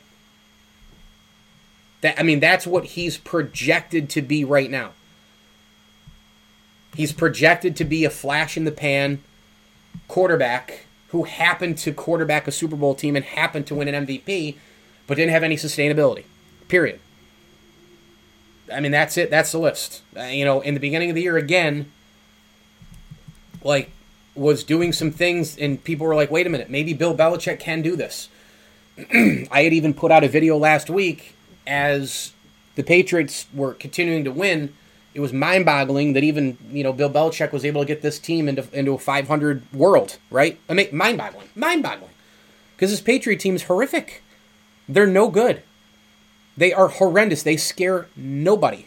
that 2.00 2.18
I 2.18 2.22
mean 2.22 2.40
that's 2.40 2.66
what 2.66 2.84
he's 2.84 3.18
projected 3.18 4.08
to 4.10 4.22
be 4.22 4.44
right 4.44 4.70
now. 4.70 4.90
He's 6.94 7.12
projected 7.12 7.76
to 7.76 7.84
be 7.84 8.04
a 8.04 8.10
flash 8.10 8.56
in 8.56 8.64
the 8.64 8.72
pan 8.72 9.22
quarterback 10.06 10.86
who 11.08 11.24
happened 11.24 11.78
to 11.78 11.92
quarterback 11.92 12.46
a 12.46 12.52
Super 12.52 12.76
Bowl 12.76 12.94
team 12.94 13.16
and 13.16 13.24
happened 13.24 13.66
to 13.68 13.74
win 13.74 13.88
an 13.88 14.06
MVP 14.06 14.56
but 15.06 15.16
didn't 15.16 15.32
have 15.32 15.42
any 15.42 15.56
sustainability. 15.56 16.24
Period. 16.68 17.00
I 18.72 18.80
mean 18.80 18.92
that's 18.92 19.16
it. 19.16 19.30
That's 19.30 19.52
the 19.52 19.58
list. 19.58 20.02
Uh, 20.16 20.24
you 20.24 20.44
know, 20.44 20.60
in 20.60 20.74
the 20.74 20.80
beginning 20.80 21.10
of 21.10 21.14
the 21.14 21.22
year 21.22 21.36
again 21.36 21.90
like 23.64 23.90
was 24.34 24.62
doing 24.62 24.92
some 24.92 25.10
things, 25.10 25.56
and 25.56 25.82
people 25.82 26.06
were 26.06 26.14
like, 26.14 26.30
wait 26.30 26.46
a 26.46 26.50
minute, 26.50 26.70
maybe 26.70 26.92
Bill 26.92 27.16
Belichick 27.16 27.58
can 27.58 27.82
do 27.82 27.96
this. 27.96 28.28
I 29.50 29.62
had 29.62 29.72
even 29.72 29.94
put 29.94 30.12
out 30.12 30.24
a 30.24 30.28
video 30.28 30.56
last 30.56 30.88
week 30.88 31.34
as 31.66 32.32
the 32.76 32.82
Patriots 32.82 33.46
were 33.52 33.74
continuing 33.74 34.24
to 34.24 34.30
win. 34.30 34.74
It 35.14 35.20
was 35.20 35.32
mind-boggling 35.32 36.12
that 36.12 36.24
even 36.24 36.58
you 36.70 36.82
know 36.82 36.92
Bill 36.92 37.10
Belichick 37.10 37.52
was 37.52 37.64
able 37.64 37.82
to 37.82 37.86
get 37.86 38.02
this 38.02 38.18
team 38.18 38.48
into 38.48 38.66
into 38.72 38.94
a 38.94 38.98
500 38.98 39.62
world, 39.72 40.18
right? 40.30 40.58
I 40.68 40.74
mean, 40.74 40.88
mind-boggling, 40.92 41.48
mind-boggling, 41.54 42.10
because 42.76 42.90
this 42.90 43.00
Patriot 43.00 43.40
team 43.40 43.54
is 43.54 43.64
horrific. 43.64 44.22
They're 44.88 45.06
no 45.06 45.28
good. 45.28 45.62
They 46.56 46.72
are 46.72 46.88
horrendous. 46.88 47.42
They 47.42 47.56
scare 47.56 48.06
nobody. 48.16 48.86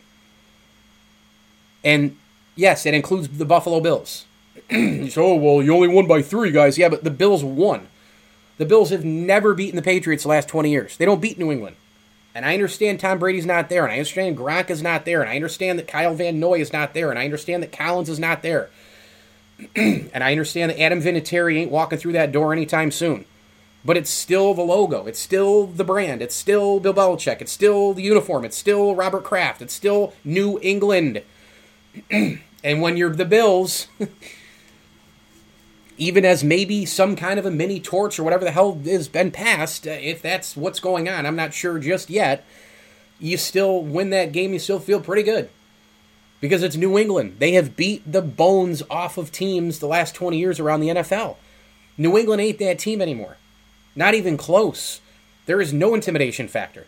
And 1.83 2.17
yes, 2.55 2.85
it 2.85 2.93
includes 2.93 3.29
the 3.29 3.45
Buffalo 3.45 3.79
Bills. 3.79 4.25
so, 5.09 5.35
well, 5.35 5.61
you 5.61 5.73
only 5.73 5.87
won 5.87 6.07
by 6.07 6.21
three, 6.21 6.51
guys. 6.51 6.77
Yeah, 6.77 6.89
but 6.89 7.03
the 7.03 7.11
Bills 7.11 7.43
won. 7.43 7.87
The 8.57 8.65
Bills 8.65 8.89
have 8.89 9.05
never 9.05 9.53
beaten 9.53 9.75
the 9.75 9.81
Patriots 9.81 10.23
the 10.23 10.29
last 10.29 10.47
20 10.47 10.69
years. 10.69 10.97
They 10.97 11.05
don't 11.05 11.21
beat 11.21 11.37
New 11.37 11.51
England. 11.51 11.75
And 12.33 12.45
I 12.45 12.53
understand 12.53 12.99
Tom 12.99 13.17
Brady's 13.17 13.45
not 13.45 13.69
there, 13.69 13.83
and 13.83 13.91
I 13.91 13.97
understand 13.97 14.37
Gronk 14.37 14.69
is 14.69 14.81
not 14.81 15.05
there, 15.05 15.21
and 15.21 15.29
I 15.29 15.35
understand 15.35 15.79
that 15.79 15.87
Kyle 15.87 16.13
Van 16.13 16.39
Noy 16.39 16.59
is 16.59 16.71
not 16.71 16.93
there, 16.93 17.09
and 17.09 17.17
I 17.17 17.25
understand 17.25 17.63
that 17.63 17.71
Collins 17.71 18.09
is 18.09 18.19
not 18.19 18.43
there. 18.43 18.69
and 19.75 20.23
I 20.23 20.31
understand 20.31 20.71
that 20.71 20.79
Adam 20.79 21.01
Vinatieri 21.01 21.57
ain't 21.57 21.71
walking 21.71 21.97
through 21.97 22.11
that 22.13 22.31
door 22.31 22.53
anytime 22.53 22.91
soon. 22.91 23.25
But 23.83 23.97
it's 23.97 24.09
still 24.09 24.53
the 24.53 24.61
logo. 24.61 25.07
It's 25.07 25.19
still 25.19 25.65
the 25.65 25.83
brand. 25.83 26.21
It's 26.21 26.35
still 26.35 26.79
Bill 26.79 26.93
Belichick. 26.93 27.41
It's 27.41 27.51
still 27.51 27.93
the 27.93 28.03
uniform. 28.03 28.45
It's 28.45 28.57
still 28.57 28.93
Robert 28.93 29.23
Kraft. 29.23 29.61
It's 29.61 29.73
still 29.73 30.13
New 30.23 30.59
England. 30.61 31.23
and 32.11 32.81
when 32.81 32.97
you're 32.97 33.15
the 33.15 33.25
Bills, 33.25 33.87
even 35.97 36.23
as 36.23 36.43
maybe 36.43 36.85
some 36.85 37.15
kind 37.15 37.39
of 37.39 37.45
a 37.45 37.51
mini 37.51 37.79
torch 37.79 38.19
or 38.19 38.23
whatever 38.23 38.45
the 38.45 38.51
hell 38.51 38.79
has 38.85 39.07
been 39.07 39.31
passed, 39.31 39.87
uh, 39.87 39.91
if 39.91 40.21
that's 40.21 40.55
what's 40.55 40.79
going 40.79 41.09
on, 41.09 41.25
I'm 41.25 41.35
not 41.35 41.53
sure 41.53 41.79
just 41.79 42.09
yet. 42.09 42.45
You 43.19 43.37
still 43.37 43.81
win 43.81 44.11
that 44.11 44.31
game, 44.31 44.53
you 44.53 44.59
still 44.59 44.79
feel 44.79 45.01
pretty 45.01 45.23
good. 45.23 45.49
Because 46.39 46.61
it's 46.61 46.75
New 46.75 46.99
England. 46.99 47.37
They 47.39 47.53
have 47.53 47.75
beat 47.75 48.09
the 48.09 48.21
bones 48.21 48.83
off 48.91 49.17
of 49.17 49.31
teams 49.31 49.79
the 49.79 49.87
last 49.87 50.13
20 50.13 50.37
years 50.37 50.59
around 50.59 50.81
the 50.81 50.89
NFL. 50.89 51.37
New 51.97 52.15
England 52.15 52.41
ain't 52.41 52.59
that 52.59 52.77
team 52.77 53.01
anymore. 53.01 53.37
Not 53.95 54.13
even 54.13 54.37
close. 54.37 55.01
There 55.47 55.59
is 55.59 55.73
no 55.73 55.95
intimidation 55.95 56.47
factor. 56.47 56.85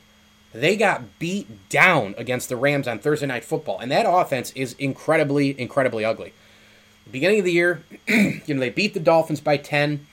They 0.54 0.76
got 0.76 1.18
beat 1.18 1.70
down 1.70 2.14
against 2.16 2.50
the 2.50 2.58
Rams 2.58 2.88
on 2.88 3.00
Thursday 3.00 3.26
Night 3.26 3.44
Football, 3.44 3.80
and 3.80 3.92
that 3.92 4.06
offense 4.08 4.52
is 4.52 4.74
incredibly, 4.74 5.60
incredibly 5.60 6.06
ugly 6.06 6.34
beginning 7.10 7.40
of 7.40 7.46
the 7.46 7.52
year, 7.52 7.84
you 8.08 8.42
know, 8.48 8.60
they 8.60 8.70
beat 8.70 8.94
the 8.94 9.00
Dolphins 9.00 9.42
by 9.42 9.58
10. 9.58 10.06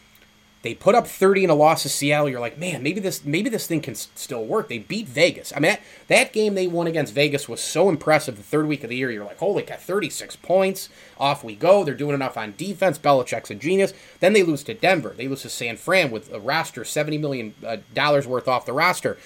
They 0.67 0.75
put 0.75 0.97
up 0.97 1.07
30 1.07 1.45
in 1.45 1.51
a 1.51 1.55
loss 1.55 1.85
to 1.85 1.89
Seattle. 1.89 2.29
You're 2.29 2.41
like, 2.41 2.59
man, 2.59 2.83
maybe 2.83 2.99
this 2.99 3.25
maybe 3.25 3.49
this 3.49 3.69
thing 3.69 3.81
can 3.81 3.95
still 3.95 4.45
work. 4.45 4.69
They 4.69 4.79
beat 4.79 5.07
Vegas. 5.07 5.53
I 5.55 5.61
mean, 5.61 5.71
that, 5.71 5.81
that 6.09 6.33
game 6.33 6.57
they 6.57 6.67
won 6.67 6.89
against 6.89 7.15
Vegas 7.15 7.49
was 7.49 7.61
so 7.61 7.89
impressive. 7.89 8.37
The 8.37 8.43
third 8.43 8.67
week 8.67 8.83
of 8.83 8.91
the 8.91 8.97
year, 8.97 9.13
you're 9.13 9.25
like, 9.25 9.39
holy 9.39 9.63
cow, 9.63 9.77
36 9.77 10.35
points. 10.37 10.89
Off 11.19 11.45
we 11.45 11.55
go. 11.55 11.85
They're 11.85 11.95
doing 11.95 12.17
enough 12.17 12.37
on 12.37 12.55
defense. 12.57 12.99
Belichick's 12.99 13.49
a 13.53 13.55
genius. 13.55 13.95
Then 14.19 14.33
they 14.33 14.43
lose 14.43 14.65
to 14.65 14.75
Denver. 14.75 15.15
They 15.17 15.29
lose 15.29 15.43
to 15.43 15.51
San 15.51 15.77
Fran 15.77 16.11
with 16.11 16.33
a 16.33 16.41
roster 16.41 16.83
$70 16.83 17.21
million 17.21 17.55
uh, 17.65 17.77
worth 18.27 18.49
off 18.49 18.67
the 18.67 18.73
roster. 18.73 19.19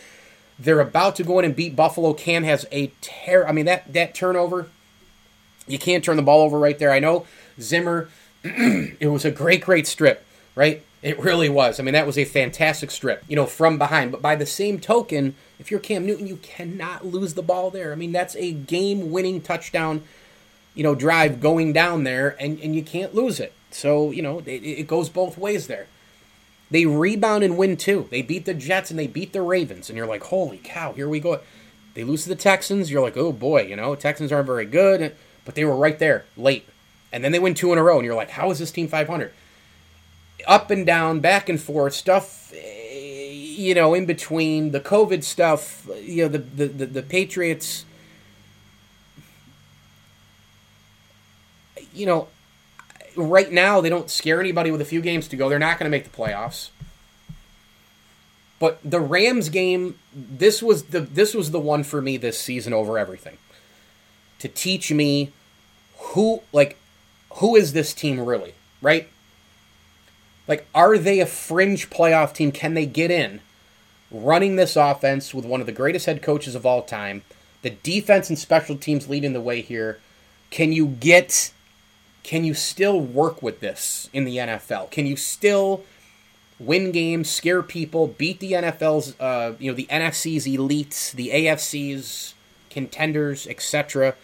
They're 0.58 0.80
about 0.80 1.16
to 1.16 1.24
go 1.24 1.38
in 1.38 1.46
and 1.46 1.56
beat 1.56 1.74
Buffalo. 1.74 2.12
Cam 2.12 2.44
has 2.44 2.66
a 2.70 2.88
tear. 3.00 3.48
I 3.48 3.52
mean, 3.52 3.64
that, 3.64 3.90
that 3.90 4.14
turnover, 4.14 4.68
you 5.66 5.78
can't 5.78 6.04
turn 6.04 6.16
the 6.16 6.22
ball 6.22 6.42
over 6.42 6.58
right 6.58 6.78
there. 6.78 6.92
I 6.92 6.98
know 6.98 7.24
Zimmer. 7.60 8.08
it 8.44 9.10
was 9.10 9.24
a 9.24 9.30
great, 9.30 9.62
great 9.62 9.86
strip, 9.86 10.24
right? 10.54 10.82
It 11.02 11.18
really 11.18 11.48
was. 11.48 11.80
I 11.80 11.82
mean, 11.82 11.94
that 11.94 12.06
was 12.06 12.18
a 12.18 12.24
fantastic 12.24 12.90
strip, 12.90 13.24
you 13.26 13.36
know, 13.36 13.46
from 13.46 13.78
behind. 13.78 14.12
But 14.12 14.20
by 14.20 14.36
the 14.36 14.46
same 14.46 14.78
token, 14.78 15.34
if 15.58 15.70
you're 15.70 15.80
Cam 15.80 16.04
Newton, 16.04 16.26
you 16.26 16.36
cannot 16.36 17.06
lose 17.06 17.34
the 17.34 17.42
ball 17.42 17.70
there. 17.70 17.92
I 17.92 17.94
mean, 17.94 18.12
that's 18.12 18.36
a 18.36 18.52
game 18.52 19.10
winning 19.10 19.40
touchdown, 19.40 20.02
you 20.74 20.82
know, 20.82 20.94
drive 20.94 21.40
going 21.40 21.72
down 21.72 22.04
there, 22.04 22.36
and, 22.38 22.60
and 22.60 22.74
you 22.74 22.82
can't 22.82 23.14
lose 23.14 23.40
it. 23.40 23.54
So, 23.70 24.10
you 24.10 24.20
know, 24.20 24.40
it, 24.40 24.62
it 24.62 24.86
goes 24.86 25.08
both 25.08 25.38
ways 25.38 25.68
there. 25.68 25.86
They 26.70 26.86
rebound 26.86 27.44
and 27.44 27.56
win 27.56 27.76
too. 27.76 28.06
They 28.10 28.22
beat 28.22 28.44
the 28.44 28.54
Jets 28.54 28.90
and 28.90 28.98
they 28.98 29.06
beat 29.06 29.32
the 29.32 29.42
Ravens, 29.42 29.88
and 29.88 29.96
you're 29.96 30.06
like, 30.06 30.24
holy 30.24 30.60
cow, 30.62 30.92
here 30.92 31.08
we 31.08 31.18
go. 31.18 31.40
They 31.94 32.04
lose 32.04 32.24
to 32.24 32.28
the 32.28 32.36
Texans. 32.36 32.90
You're 32.90 33.02
like, 33.02 33.16
oh 33.16 33.32
boy, 33.32 33.62
you 33.62 33.74
know, 33.74 33.94
Texans 33.94 34.30
aren't 34.30 34.46
very 34.46 34.66
good, 34.66 35.16
but 35.44 35.54
they 35.54 35.64
were 35.64 35.74
right 35.74 35.98
there 35.98 36.24
late 36.36 36.68
and 37.12 37.24
then 37.24 37.32
they 37.32 37.38
win 37.38 37.54
two 37.54 37.72
in 37.72 37.78
a 37.78 37.82
row, 37.82 37.96
and 37.96 38.04
you're 38.04 38.14
like, 38.14 38.30
how 38.30 38.50
is 38.50 38.58
this 38.58 38.70
team 38.70 38.88
500? 38.88 39.32
Up 40.46 40.70
and 40.70 40.86
down, 40.86 41.20
back 41.20 41.48
and 41.48 41.60
forth, 41.60 41.94
stuff, 41.94 42.52
eh, 42.54 43.30
you 43.30 43.74
know, 43.74 43.94
in 43.94 44.06
between 44.06 44.70
the 44.70 44.80
COVID 44.80 45.22
stuff, 45.22 45.86
you 46.02 46.24
know, 46.24 46.28
the 46.28 46.38
the, 46.38 46.66
the, 46.66 46.86
the 46.86 47.02
Patriots, 47.02 47.84
you 51.92 52.06
know, 52.06 52.28
right 53.16 53.50
now 53.50 53.80
they 53.80 53.90
don't 53.90 54.10
scare 54.10 54.40
anybody 54.40 54.70
with 54.70 54.80
a 54.80 54.84
few 54.84 55.00
games 55.00 55.28
to 55.28 55.36
go. 55.36 55.48
They're 55.48 55.58
not 55.58 55.78
going 55.78 55.90
to 55.90 55.96
make 55.96 56.04
the 56.04 56.16
playoffs. 56.16 56.70
But 58.58 58.78
the 58.84 59.00
Rams 59.00 59.48
game, 59.48 59.98
this 60.14 60.62
was 60.62 60.84
the 60.84 61.00
this 61.00 61.34
was 61.34 61.50
the 61.50 61.60
one 61.60 61.82
for 61.82 62.02
me 62.02 62.18
this 62.18 62.38
season 62.38 62.72
over 62.72 62.98
everything. 62.98 63.38
To 64.38 64.48
teach 64.48 64.92
me 64.92 65.32
who 65.98 66.42
like 66.52 66.76
who 67.34 67.56
is 67.56 67.72
this 67.72 67.94
team 67.94 68.20
really, 68.20 68.54
right? 68.82 69.08
Like, 70.48 70.66
are 70.74 70.98
they 70.98 71.20
a 71.20 71.26
fringe 71.26 71.90
playoff 71.90 72.34
team? 72.34 72.50
Can 72.50 72.74
they 72.74 72.86
get 72.86 73.10
in 73.10 73.40
running 74.10 74.56
this 74.56 74.74
offense 74.74 75.32
with 75.32 75.44
one 75.44 75.60
of 75.60 75.66
the 75.66 75.72
greatest 75.72 76.06
head 76.06 76.22
coaches 76.22 76.54
of 76.54 76.66
all 76.66 76.82
time? 76.82 77.22
The 77.62 77.70
defense 77.70 78.28
and 78.28 78.38
special 78.38 78.76
teams 78.76 79.08
leading 79.08 79.32
the 79.32 79.40
way 79.40 79.60
here. 79.60 80.00
Can 80.50 80.72
you 80.72 80.86
get, 80.86 81.52
can 82.24 82.42
you 82.42 82.54
still 82.54 83.00
work 83.00 83.42
with 83.42 83.60
this 83.60 84.10
in 84.12 84.24
the 84.24 84.38
NFL? 84.38 84.90
Can 84.90 85.06
you 85.06 85.16
still 85.16 85.84
win 86.58 86.90
games, 86.90 87.30
scare 87.30 87.62
people, 87.62 88.08
beat 88.08 88.40
the 88.40 88.52
NFL's, 88.52 89.18
uh, 89.20 89.54
you 89.58 89.70
know, 89.70 89.76
the 89.76 89.86
NFC's 89.86 90.46
elites, 90.46 91.12
the 91.12 91.30
AFC's 91.30 92.34
contenders, 92.70 93.46
etc.? 93.46 94.16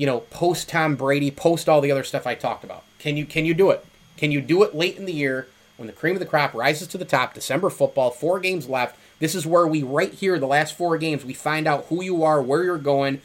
You 0.00 0.06
know, 0.06 0.20
post 0.30 0.70
Tom 0.70 0.96
Brady, 0.96 1.30
post 1.30 1.68
all 1.68 1.82
the 1.82 1.92
other 1.92 2.04
stuff 2.04 2.26
I 2.26 2.34
talked 2.34 2.64
about. 2.64 2.84
Can 2.98 3.18
you 3.18 3.26
can 3.26 3.44
you 3.44 3.52
do 3.52 3.68
it? 3.68 3.84
Can 4.16 4.30
you 4.30 4.40
do 4.40 4.62
it 4.62 4.74
late 4.74 4.96
in 4.96 5.04
the 5.04 5.12
year 5.12 5.46
when 5.76 5.88
the 5.88 5.92
cream 5.92 6.16
of 6.16 6.20
the 6.20 6.26
crop 6.26 6.54
rises 6.54 6.88
to 6.88 6.96
the 6.96 7.04
top? 7.04 7.34
December 7.34 7.68
football, 7.68 8.10
four 8.10 8.40
games 8.40 8.66
left. 8.66 8.98
This 9.18 9.34
is 9.34 9.44
where 9.44 9.66
we 9.66 9.82
right 9.82 10.14
here, 10.14 10.38
the 10.38 10.46
last 10.46 10.74
four 10.74 10.96
games, 10.96 11.22
we 11.22 11.34
find 11.34 11.66
out 11.66 11.84
who 11.90 12.02
you 12.02 12.24
are, 12.24 12.40
where 12.40 12.64
you're 12.64 12.78
going, 12.78 13.20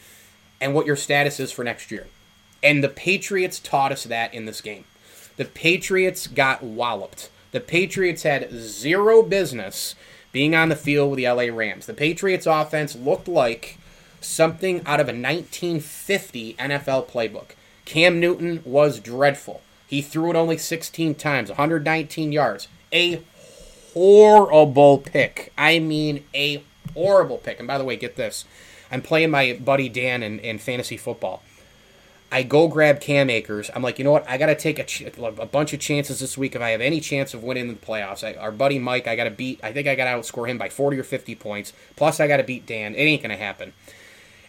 and 0.60 0.74
what 0.74 0.86
your 0.86 0.98
status 0.98 1.40
is 1.40 1.50
for 1.50 1.64
next 1.64 1.92
year. 1.92 2.08
And 2.62 2.84
the 2.84 2.90
Patriots 2.90 3.60
taught 3.60 3.94
us 3.94 4.04
that 4.04 4.34
in 4.34 4.44
this 4.44 4.60
game. 4.60 4.84
The 5.38 5.46
Patriots 5.46 6.28
got 6.28 6.62
walloped. 6.62 7.30
The 7.54 7.62
Patriots 7.62 8.24
had 8.24 8.52
zero 8.52 9.24
business 9.24 9.96
being 10.34 10.54
on 10.54 10.68
the 10.68 10.76
field 10.76 11.12
with 11.12 11.20
the 11.20 11.30
LA 11.30 11.44
Rams. 11.44 11.86
The 11.86 11.94
Patriots 11.94 12.46
offense 12.46 12.98
looked 12.98 13.30
like 13.30 13.78
something 14.26 14.82
out 14.86 15.00
of 15.00 15.08
a 15.08 15.12
1950 15.12 16.56
NFL 16.56 17.08
playbook. 17.08 17.52
Cam 17.86 18.20
Newton 18.20 18.62
was 18.66 19.00
dreadful. 19.00 19.62
He 19.88 20.02
threw 20.02 20.32
it 20.32 20.36
only 20.36 20.58
16 20.58 21.16
times, 21.16 21.50
119 21.50 22.32
yards. 22.32 22.68
A 22.92 23.22
horrible 23.94 24.98
pick. 24.98 25.54
I 25.58 25.80
mean, 25.80 26.24
a 26.34 26.64
horrible 26.94 27.38
pick. 27.38 27.60
And 27.60 27.68
by 27.68 27.78
the 27.78 27.84
way, 27.84 27.96
get 27.96 28.16
this. 28.16 28.46
I'm 28.92 29.02
playing 29.02 29.32
my 29.32 29.54
buddy 29.54 29.90
Dan 29.90 30.24
in, 30.24 30.40
in 30.40 30.58
fantasy 30.58 30.98
football. 30.98 31.44
I 32.32 32.44
go 32.44 32.68
grab 32.68 33.00
Cam 33.00 33.30
Akers. 33.30 33.70
I'm 33.74 33.84
like, 33.84 34.00
you 34.00 34.04
know 34.04 34.12
what? 34.12 34.28
I 34.30 34.38
got 34.38 34.48
to 34.48 34.56
take 34.56 34.80
a, 34.80 34.84
ch- 34.84 35.04
a 35.04 35.46
bunch 35.46 35.74
of 35.74 35.80
chances 35.80 36.20
this 36.20 36.38
week 36.38 36.56
if 36.56 36.62
I 36.62 36.72
have 36.72 36.82
any 36.82 37.00
chance 37.00 37.34
of 37.34 37.44
winning 37.44 37.68
the 37.68 37.76
playoffs. 37.76 38.24
I, 38.24 38.34
our 38.38 38.52
buddy 38.52 38.80
Mike, 38.80 39.08
I 39.08 39.16
got 39.16 39.26
to 39.26 39.32
beat. 39.32 39.60
I 39.64 39.72
think 39.72 39.88
I 39.88 39.96
got 39.96 40.06
to 40.06 40.12
outscore 40.12 40.50
him 40.50 40.58
by 40.58 40.70
40 40.70 40.98
or 41.00 41.04
50 41.04 41.36
points. 41.36 41.72
Plus, 41.96 42.20
I 42.20 42.28
got 42.28 42.38
to 42.38 42.44
beat 42.44 42.66
Dan. 42.66 42.96
It 42.96 43.04
ain't 43.04 43.22
going 43.22 43.30
to 43.30 43.42
happen. 43.42 43.74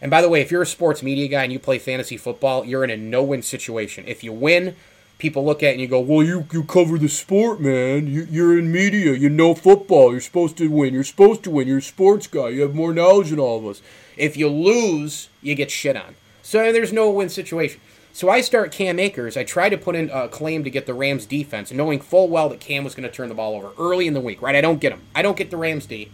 And 0.00 0.10
by 0.10 0.20
the 0.20 0.28
way, 0.28 0.40
if 0.40 0.50
you're 0.50 0.62
a 0.62 0.66
sports 0.66 1.02
media 1.02 1.28
guy 1.28 1.44
and 1.44 1.52
you 1.52 1.58
play 1.58 1.78
fantasy 1.78 2.16
football, 2.16 2.64
you're 2.64 2.84
in 2.84 2.90
a 2.90 2.96
no-win 2.96 3.42
situation. 3.42 4.04
If 4.06 4.22
you 4.22 4.32
win, 4.32 4.76
people 5.18 5.44
look 5.44 5.62
at 5.62 5.70
it 5.70 5.72
and 5.72 5.80
you 5.80 5.88
go, 5.88 6.00
"Well, 6.00 6.22
you 6.22 6.46
you 6.52 6.64
cover 6.64 6.98
the 6.98 7.08
sport, 7.08 7.60
man. 7.60 8.06
You, 8.06 8.26
you're 8.30 8.58
in 8.58 8.70
media. 8.70 9.14
You 9.14 9.30
know 9.30 9.54
football. 9.54 10.12
You're 10.12 10.20
supposed 10.20 10.56
to 10.58 10.68
win. 10.68 10.94
You're 10.94 11.04
supposed 11.04 11.42
to 11.44 11.50
win. 11.50 11.68
You're 11.68 11.78
a 11.78 11.82
sports 11.82 12.26
guy. 12.26 12.48
You 12.48 12.62
have 12.62 12.74
more 12.74 12.92
knowledge 12.92 13.30
than 13.30 13.38
all 13.38 13.58
of 13.58 13.66
us." 13.66 13.82
If 14.16 14.36
you 14.36 14.48
lose, 14.48 15.28
you 15.42 15.54
get 15.54 15.70
shit 15.70 15.96
on. 15.96 16.14
So 16.42 16.72
there's 16.72 16.92
no 16.92 17.10
win 17.10 17.28
situation. 17.28 17.80
So 18.12 18.30
I 18.30 18.40
start 18.40 18.72
Cam 18.72 18.98
Akers. 18.98 19.36
I 19.36 19.44
try 19.44 19.68
to 19.68 19.76
put 19.76 19.94
in 19.94 20.08
a 20.10 20.26
claim 20.28 20.64
to 20.64 20.70
get 20.70 20.86
the 20.86 20.94
Rams 20.94 21.26
defense, 21.26 21.70
knowing 21.70 22.00
full 22.00 22.28
well 22.28 22.48
that 22.48 22.60
Cam 22.60 22.82
was 22.82 22.94
going 22.94 23.06
to 23.06 23.14
turn 23.14 23.28
the 23.28 23.34
ball 23.34 23.54
over 23.54 23.72
early 23.78 24.06
in 24.06 24.14
the 24.14 24.22
week. 24.22 24.40
Right? 24.40 24.54
I 24.54 24.62
don't 24.62 24.80
get 24.80 24.92
him. 24.92 25.02
I 25.14 25.20
don't 25.20 25.36
get 25.36 25.50
the 25.50 25.58
Rams 25.58 25.84
D. 25.84 26.10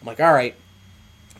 I'm 0.00 0.06
like, 0.06 0.20
all 0.20 0.32
right, 0.32 0.54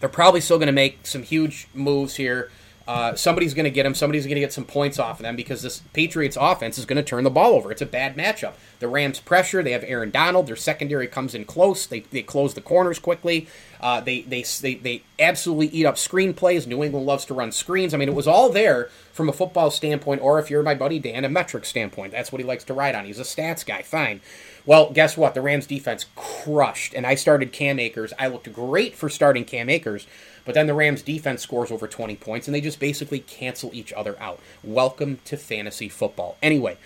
they're 0.00 0.08
probably 0.08 0.40
still 0.40 0.58
going 0.58 0.66
to 0.66 0.72
make 0.72 1.06
some 1.06 1.22
huge 1.22 1.68
moves 1.74 2.16
here. 2.16 2.50
Uh, 2.86 3.14
somebody's 3.14 3.54
going 3.54 3.64
to 3.64 3.70
get 3.70 3.84
them. 3.84 3.94
Somebody's 3.94 4.26
going 4.26 4.34
to 4.34 4.40
get 4.40 4.52
some 4.52 4.66
points 4.66 4.98
off 4.98 5.18
of 5.18 5.22
them 5.22 5.36
because 5.36 5.62
this 5.62 5.78
Patriots 5.94 6.36
offense 6.38 6.76
is 6.76 6.84
going 6.84 6.96
to 6.96 7.02
turn 7.02 7.24
the 7.24 7.30
ball 7.30 7.54
over. 7.54 7.72
It's 7.72 7.80
a 7.80 7.86
bad 7.86 8.14
matchup. 8.14 8.52
The 8.78 8.88
Rams 8.88 9.20
pressure. 9.20 9.62
They 9.62 9.70
have 9.72 9.84
Aaron 9.84 10.10
Donald. 10.10 10.46
Their 10.46 10.56
secondary 10.56 11.06
comes 11.06 11.34
in 11.34 11.46
close. 11.46 11.86
They, 11.86 12.00
they 12.00 12.22
close 12.22 12.52
the 12.52 12.60
corners 12.60 12.98
quickly. 12.98 13.48
Uh, 13.80 14.02
they, 14.02 14.20
they, 14.20 14.42
they, 14.60 14.74
they 14.74 15.02
absolutely 15.18 15.68
eat 15.68 15.86
up 15.86 15.94
screenplays. 15.94 16.66
New 16.66 16.84
England 16.84 17.06
loves 17.06 17.24
to 17.26 17.34
run 17.34 17.52
screens. 17.52 17.94
I 17.94 17.96
mean, 17.96 18.08
it 18.08 18.14
was 18.14 18.28
all 18.28 18.50
there 18.50 18.90
from 19.12 19.30
a 19.30 19.32
football 19.32 19.70
standpoint, 19.70 20.20
or 20.20 20.38
if 20.38 20.50
you're 20.50 20.62
my 20.62 20.74
buddy 20.74 20.98
Dan, 20.98 21.24
a 21.24 21.30
metric 21.30 21.64
standpoint. 21.64 22.12
That's 22.12 22.32
what 22.32 22.40
he 22.40 22.46
likes 22.46 22.64
to 22.64 22.74
ride 22.74 22.94
on. 22.94 23.06
He's 23.06 23.18
a 23.18 23.22
stats 23.22 23.64
guy. 23.64 23.80
Fine. 23.80 24.20
Well, 24.66 24.90
guess 24.90 25.16
what? 25.16 25.34
The 25.34 25.42
Rams 25.42 25.66
defense 25.66 26.06
crushed, 26.16 26.94
and 26.94 27.06
I 27.06 27.16
started 27.16 27.52
Cam 27.52 27.78
Akers. 27.78 28.12
I 28.18 28.28
looked 28.28 28.50
great 28.52 28.94
for 28.94 29.08
starting 29.08 29.44
Cam 29.44 29.68
Akers 29.68 30.06
but 30.44 30.54
then 30.54 30.66
the 30.66 30.74
Rams 30.74 31.02
defense 31.02 31.42
scores 31.42 31.70
over 31.70 31.86
20 31.86 32.16
points 32.16 32.46
and 32.46 32.54
they 32.54 32.60
just 32.60 32.80
basically 32.80 33.20
cancel 33.20 33.70
each 33.72 33.92
other 33.92 34.16
out. 34.20 34.40
Welcome 34.62 35.20
to 35.24 35.36
fantasy 35.36 35.88
football. 35.88 36.36
Anyway, 36.42 36.76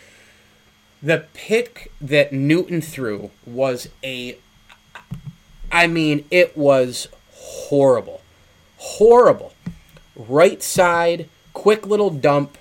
the 1.03 1.27
pick 1.35 1.93
that 2.01 2.33
Newton 2.33 2.81
threw 2.81 3.31
was 3.45 3.89
a 4.05 4.39
I 5.71 5.87
mean, 5.87 6.25
it 6.31 6.57
was 6.57 7.09
horrible. 7.33 8.23
Horrible. 8.79 9.53
Right 10.17 10.63
side, 10.63 11.29
quick 11.53 11.87
little 11.87 12.11
dump. 12.11 12.57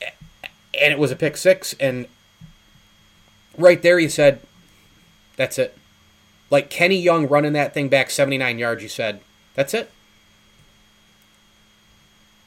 And 0.00 0.92
it 0.92 0.98
was 0.98 1.10
a 1.10 1.16
pick 1.16 1.36
six. 1.36 1.74
And 1.80 2.06
right 3.56 3.80
there, 3.82 3.98
he 3.98 4.08
said, 4.08 4.40
That's 5.36 5.58
it. 5.58 5.76
Like 6.50 6.70
Kenny 6.70 7.00
Young 7.00 7.26
running 7.28 7.54
that 7.54 7.74
thing 7.74 7.88
back 7.88 8.10
79 8.10 8.58
yards, 8.58 8.82
you 8.82 8.88
said, 8.88 9.20
that's 9.54 9.74
it. 9.74 9.90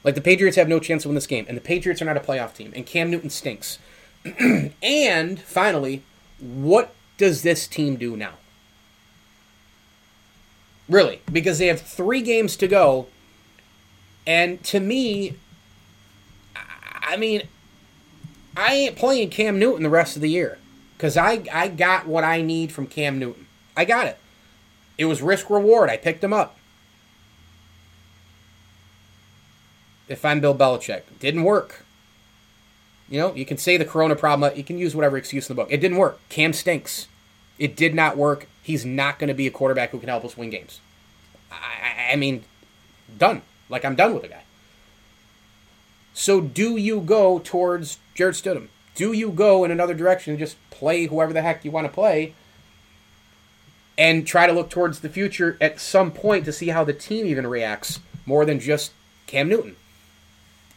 Like 0.03 0.15
the 0.15 0.21
Patriots 0.21 0.55
have 0.55 0.69
no 0.69 0.79
chance 0.79 1.03
to 1.03 1.09
win 1.09 1.15
this 1.15 1.27
game, 1.27 1.45
and 1.47 1.57
the 1.57 1.61
Patriots 1.61 2.01
are 2.01 2.05
not 2.05 2.17
a 2.17 2.21
playoff 2.21 2.53
team, 2.53 2.71
and 2.75 2.85
Cam 2.85 3.11
Newton 3.11 3.29
stinks. 3.29 3.79
and 4.81 5.41
finally, 5.41 6.03
what 6.39 6.93
does 7.17 7.41
this 7.41 7.67
team 7.67 7.97
do 7.97 8.15
now? 8.15 8.33
Really, 10.87 11.21
because 11.29 11.59
they 11.59 11.67
have 11.67 11.81
three 11.81 12.21
games 12.21 12.55
to 12.57 12.67
go, 12.67 13.07
and 14.25 14.63
to 14.65 14.79
me, 14.79 15.35
I 16.55 17.17
mean, 17.17 17.41
I 18.55 18.73
ain't 18.73 18.95
playing 18.95 19.31
Cam 19.31 19.59
Newton 19.59 19.83
the 19.83 19.89
rest 19.89 20.15
of 20.15 20.21
the 20.21 20.29
year 20.29 20.59
because 20.97 21.15
I 21.15 21.43
I 21.53 21.67
got 21.67 22.07
what 22.07 22.23
I 22.23 22.41
need 22.41 22.71
from 22.71 22.87
Cam 22.87 23.19
Newton. 23.19 23.45
I 23.75 23.85
got 23.85 24.07
it. 24.07 24.17
It 24.97 25.05
was 25.05 25.21
risk 25.21 25.49
reward. 25.49 25.89
I 25.89 25.97
picked 25.97 26.23
him 26.23 26.33
up. 26.33 26.57
If 30.07 30.25
I'm 30.25 30.39
Bill 30.39 30.55
Belichick, 30.55 31.03
didn't 31.19 31.43
work. 31.43 31.83
You 33.09 33.19
know, 33.19 33.33
you 33.33 33.45
can 33.45 33.57
say 33.57 33.77
the 33.77 33.85
corona 33.85 34.15
problem, 34.15 34.55
you 34.57 34.63
can 34.63 34.77
use 34.77 34.95
whatever 34.95 35.17
excuse 35.17 35.49
in 35.49 35.55
the 35.55 35.61
book. 35.61 35.71
It 35.71 35.79
didn't 35.79 35.97
work. 35.97 36.19
Cam 36.29 36.53
stinks. 36.53 37.07
It 37.57 37.75
did 37.75 37.95
not 37.95 38.17
work. 38.17 38.47
He's 38.61 38.85
not 38.85 39.17
going 39.17 39.29
to 39.29 39.33
be 39.33 39.47
a 39.47 39.51
quarterback 39.51 39.91
who 39.91 39.99
can 39.99 40.09
help 40.09 40.25
us 40.25 40.35
win 40.35 40.49
games. 40.49 40.81
I, 41.51 42.11
I 42.11 42.15
mean, 42.15 42.43
done. 43.17 43.43
Like, 43.69 43.85
I'm 43.85 43.95
done 43.95 44.13
with 44.13 44.23
the 44.23 44.29
guy. 44.29 44.43
So, 46.13 46.41
do 46.41 46.75
you 46.75 46.99
go 46.99 47.39
towards 47.39 47.97
Jarrett 48.13 48.35
Stidham? 48.35 48.67
Do 48.97 49.13
you 49.13 49.29
go 49.29 49.63
in 49.63 49.69
another 49.69 49.93
direction 49.93 50.31
and 50.31 50.39
just 50.39 50.57
play 50.71 51.05
whoever 51.05 51.31
the 51.31 51.43
heck 51.43 51.63
you 51.63 51.69
want 51.69 51.85
to 51.85 51.93
play 51.93 52.33
and 53.95 54.25
try 54.25 54.47
to 54.47 54.53
look 54.53 54.71
towards 54.71 55.01
the 55.01 55.09
future 55.09 55.55
at 55.61 55.79
some 55.79 56.11
point 56.11 56.45
to 56.45 56.51
see 56.51 56.69
how 56.69 56.83
the 56.83 56.93
team 56.93 57.27
even 57.27 57.45
reacts 57.45 57.99
more 58.25 58.43
than 58.43 58.59
just 58.59 58.91
Cam 59.27 59.49
Newton. 59.49 59.75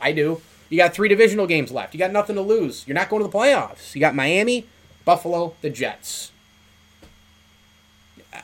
I 0.03 0.13
do. 0.13 0.43
You 0.69 0.77
got 0.77 0.93
three 0.93 1.09
divisional 1.09 1.47
games 1.47 1.73
left. 1.73 1.95
You 1.95 1.99
got 1.99 2.13
nothing 2.13 2.37
to 2.37 2.43
lose. 2.43 2.87
You're 2.87 2.95
not 2.95 3.09
going 3.09 3.23
to 3.23 3.29
the 3.29 3.37
playoffs. 3.37 3.95
You 3.95 4.03
got 4.03 4.15
Miami, 4.15 4.67
Buffalo, 5.07 5.55
the 5.63 5.71
Jets. 5.71 6.31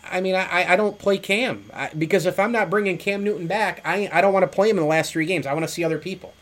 I 0.05 0.23
mean, 0.23 0.35
I, 0.35 0.73
I 0.73 0.77
don't 0.77 0.99
play 0.99 1.19
Cam 1.19 1.71
I, 1.75 1.91
because 1.91 2.25
if 2.25 2.41
I'm 2.41 2.51
not 2.51 2.71
bringing 2.71 2.97
Cam 2.97 3.23
Newton 3.23 3.47
back, 3.47 3.83
I, 3.85 4.09
I 4.11 4.23
don't 4.23 4.33
want 4.33 4.43
to 4.43 4.49
play 4.49 4.71
him 4.71 4.79
in 4.79 4.85
the 4.85 4.89
last 4.89 5.13
three 5.13 5.27
games. 5.27 5.47
I 5.47 5.53
want 5.53 5.67
to 5.67 5.73
see 5.73 5.85
other 5.85 5.99
people. 5.99 6.33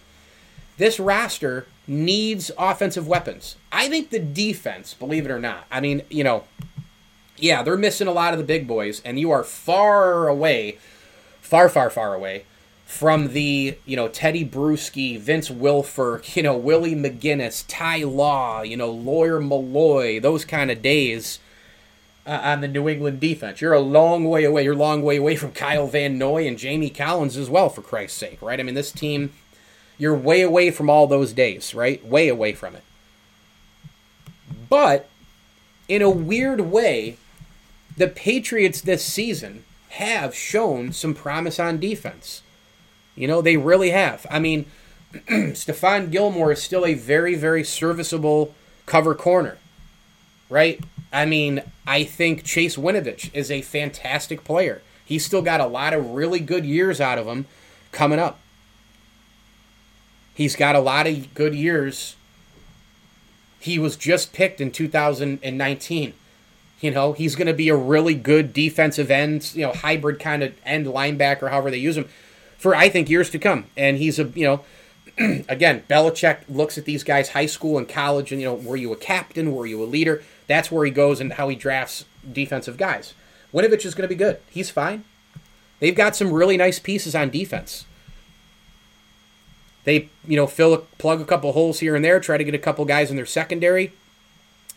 This 0.79 1.01
roster 1.01 1.67
needs 1.87 2.51
offensive 2.59 3.07
weapons. 3.07 3.57
I 3.73 3.89
think 3.89 4.11
the 4.11 4.19
defense, 4.19 4.95
believe 4.95 5.27
it 5.27 5.31
or 5.31 5.39
not, 5.39 5.67
I 5.71 5.81
mean, 5.81 6.03
you 6.11 6.25
know, 6.25 6.45
yeah, 7.37 7.63
they're 7.63 7.77
missing 7.77 8.07
a 8.07 8.13
lot 8.13 8.33
of 8.33 8.39
the 8.39 8.45
big 8.45 8.67
boys, 8.67 9.03
and 9.05 9.19
you 9.19 9.31
are 9.31 9.45
far 9.45 10.29
away, 10.29 10.79
far, 11.41 11.69
far, 11.69 11.91
far 11.91 12.15
away 12.15 12.45
from 12.87 13.33
the, 13.33 13.77
you 13.85 13.97
know, 13.97 14.09
Teddy 14.09 14.45
Bruschi, 14.45 15.19
Vince 15.19 15.49
Wilfork, 15.49 16.37
you 16.37 16.43
know, 16.43 16.57
Willie 16.57 16.95
McGinest, 16.95 17.65
Ty 17.69 18.05
Law, 18.05 18.63
you 18.63 18.77
know, 18.77 18.91
Lawyer 18.91 19.41
Milloy, 19.41 20.21
those 20.21 20.45
kind 20.45 20.71
of 20.71 20.81
days 20.81 21.39
uh, 22.27 22.41
on 22.43 22.61
the 22.61 22.69
New 22.69 22.89
England 22.89 23.21
defense. 23.21 23.61
You're 23.61 23.73
a 23.73 23.81
long 23.81 24.25
way 24.25 24.45
away. 24.45 24.65
You're 24.65 24.75
a 24.75 24.77
long 24.77 25.03
way 25.03 25.17
away 25.17 25.37
from 25.37 25.53
Kyle 25.53 25.87
Van 25.87 26.19
Noy 26.19 26.47
and 26.47 26.59
Jamie 26.59 26.91
Collins 26.91 27.37
as 27.37 27.51
well, 27.51 27.69
for 27.69 27.83
Christ's 27.83 28.19
sake, 28.19 28.41
right? 28.41 28.61
I 28.61 28.63
mean, 28.63 28.75
this 28.75 28.93
team, 28.93 29.33
you're 29.99 30.15
way 30.15 30.43
away 30.43 30.71
from 30.71 30.91
all 30.91 31.07
those 31.07 31.33
days, 31.33 31.75
right? 31.75 32.05
Way 32.05 32.29
away 32.29 32.53
from 32.53 32.75
it. 32.75 32.83
But 34.69 35.09
in 35.89 36.03
a 36.03 36.11
weird 36.11 36.61
way, 36.61 37.17
the 37.97 38.09
Patriots 38.09 38.81
this 38.81 39.05
season 39.05 39.65
have 39.91 40.35
shown 40.35 40.93
some 40.93 41.15
promise 41.15 41.61
on 41.61 41.79
defense. 41.79 42.43
You 43.15 43.29
know, 43.29 43.41
they 43.41 43.57
really 43.57 43.91
have. 43.91 44.27
I 44.31 44.41
mean, 44.41 44.67
Stephon 45.15 46.11
Gilmore 46.11 46.53
is 46.53 46.63
still 46.63 46.85
a 46.85 46.95
very, 46.95 47.37
very 47.37 47.63
serviceable 47.63 48.55
cover 48.87 49.15
corner, 49.15 49.59
right? 50.51 50.81
I 51.13 51.27
mean, 51.27 51.63
I 51.87 52.03
think 52.03 52.43
Chase 52.43 52.77
Winovich 52.77 53.31
is 53.33 53.51
a 53.51 53.63
fantastic 53.63 54.43
player. 54.43 54.83
He's 55.05 55.25
still 55.25 55.43
got 55.43 55.61
a 55.61 55.67
lot 55.67 55.93
of 55.93 56.11
really 56.11 56.41
good 56.41 56.65
years 56.65 57.01
out 57.01 57.19
of 57.19 57.27
him 57.27 57.47
coming 57.93 58.19
up. 58.19 58.41
He's 60.35 60.57
got 60.57 60.75
a 60.75 60.81
lot 60.81 61.07
of 61.07 61.33
good 61.35 61.55
years. 61.55 62.17
He 63.61 63.79
was 63.79 63.97
just 63.97 64.33
picked 64.33 64.61
in 64.61 64.73
2019 64.73 66.15
you 66.85 66.91
know, 66.91 67.15
he's 67.15 67.35
going 67.35 67.47
to 67.47 67.55
be 67.55 67.71
a 67.71 67.77
really 67.77 68.15
good 68.15 68.53
defensive 68.53 69.11
end, 69.11 69.53
you 69.55 69.63
know, 69.63 69.73
hybrid 69.73 70.21
kind 70.21 70.43
of 70.43 70.55
end 70.67 70.85
linebacker, 70.85 71.49
however 71.49 71.71
they 71.71 71.79
use 71.79 71.97
him, 71.97 72.11
for 72.59 72.75
I 72.75 72.91
think 72.91 73.09
years 73.09 73.31
to 73.31 73.39
come. 73.39 73.65
And 73.75 73.97
he's 73.97 74.19
a, 74.19 74.25
you 74.25 74.45
know, 74.45 74.65
again, 75.49 75.83
Belichick 75.89 76.41
looks 76.47 76.77
at 76.77 76.85
these 76.85 77.03
guys, 77.03 77.31
high 77.31 77.47
school 77.47 77.79
and 77.79 77.89
college, 77.89 78.33
and 78.33 78.41
you 78.43 78.49
know, 78.49 78.55
were 78.55 78.77
you 78.77 78.93
a 78.93 78.97
captain? 78.97 79.55
Were 79.55 79.65
you 79.65 79.83
a 79.83 79.87
leader? 79.87 80.23
That's 80.47 80.71
where 80.71 80.85
he 80.85 80.91
goes 80.91 81.21
and 81.21 81.33
how 81.33 81.49
he 81.49 81.57
drafts 81.57 82.05
defensive 82.31 82.77
guys. 82.77 83.15
Winovich 83.55 83.87
is 83.87 83.95
going 83.95 84.07
to 84.07 84.15
be 84.15 84.15
good. 84.15 84.39
He's 84.51 84.69
fine. 84.69 85.05
They've 85.81 85.97
got 85.97 86.15
some 86.15 86.35
really 86.35 86.59
nice 86.59 86.79
pieces 86.79 87.15
on 87.15 87.31
defense. 87.31 87.87
They, 89.85 90.09
you 90.27 90.37
know, 90.37 90.47
fill 90.47 90.75
a, 90.75 90.79
plug 90.79 91.21
a 91.21 91.25
couple 91.25 91.53
holes 91.53 91.81
here 91.81 91.95
and 91.95 92.05
there, 92.05 92.19
try 92.21 92.37
to 92.37 92.45
get 92.45 92.55
a 92.55 92.59
couple 92.59 92.85
guys 92.85 93.11
in 93.11 93.17
their 93.17 93.27
secondary, 93.27 93.93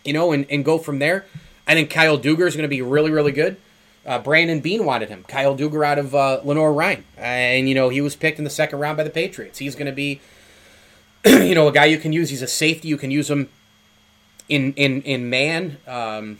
you 0.03 0.13
know, 0.13 0.31
and, 0.31 0.45
and 0.49 0.63
go 0.63 0.77
from 0.77 0.99
there. 0.99 1.25
I 1.65 1.73
think 1.73 1.89
Kyle 1.89 2.17
Dugger 2.17 2.47
is 2.47 2.55
going 2.55 2.63
to 2.63 2.69
be 2.69 2.81
really, 2.81 3.11
really 3.11 3.31
good. 3.31 3.57
Uh, 4.05 4.19
Brandon 4.19 4.61
Beane 4.61 4.85
wanted 4.85 5.09
him. 5.09 5.25
Kyle 5.27 5.55
Dugger 5.55 5.85
out 5.85 5.99
of 5.99 6.15
uh, 6.15 6.39
Lenoir-Rhyne. 6.43 7.03
And, 7.17 7.67
you 7.67 7.75
know, 7.75 7.89
he 7.89 7.99
was 7.99 8.15
picked 8.15 8.37
in 8.37 8.45
the 8.45 8.49
second 8.49 8.79
round 8.79 8.95
by 8.95 9.03
the 9.03 9.09
Patriots. 9.09 9.59
He's 9.59 9.75
going 9.75 9.87
to 9.87 9.91
be, 9.91 10.21
you 11.25 11.55
know, 11.55 11.67
a 11.67 11.73
guy 11.73 11.85
you 11.85 11.97
can 11.97 12.13
use. 12.13 12.29
He's 12.29 12.41
a 12.41 12.47
safety. 12.47 12.87
You 12.87 12.97
can 12.97 13.11
use 13.11 13.29
him 13.29 13.49
in 14.49 14.73
in 14.73 15.01
in 15.01 15.29
man, 15.29 15.77
um, 15.87 16.39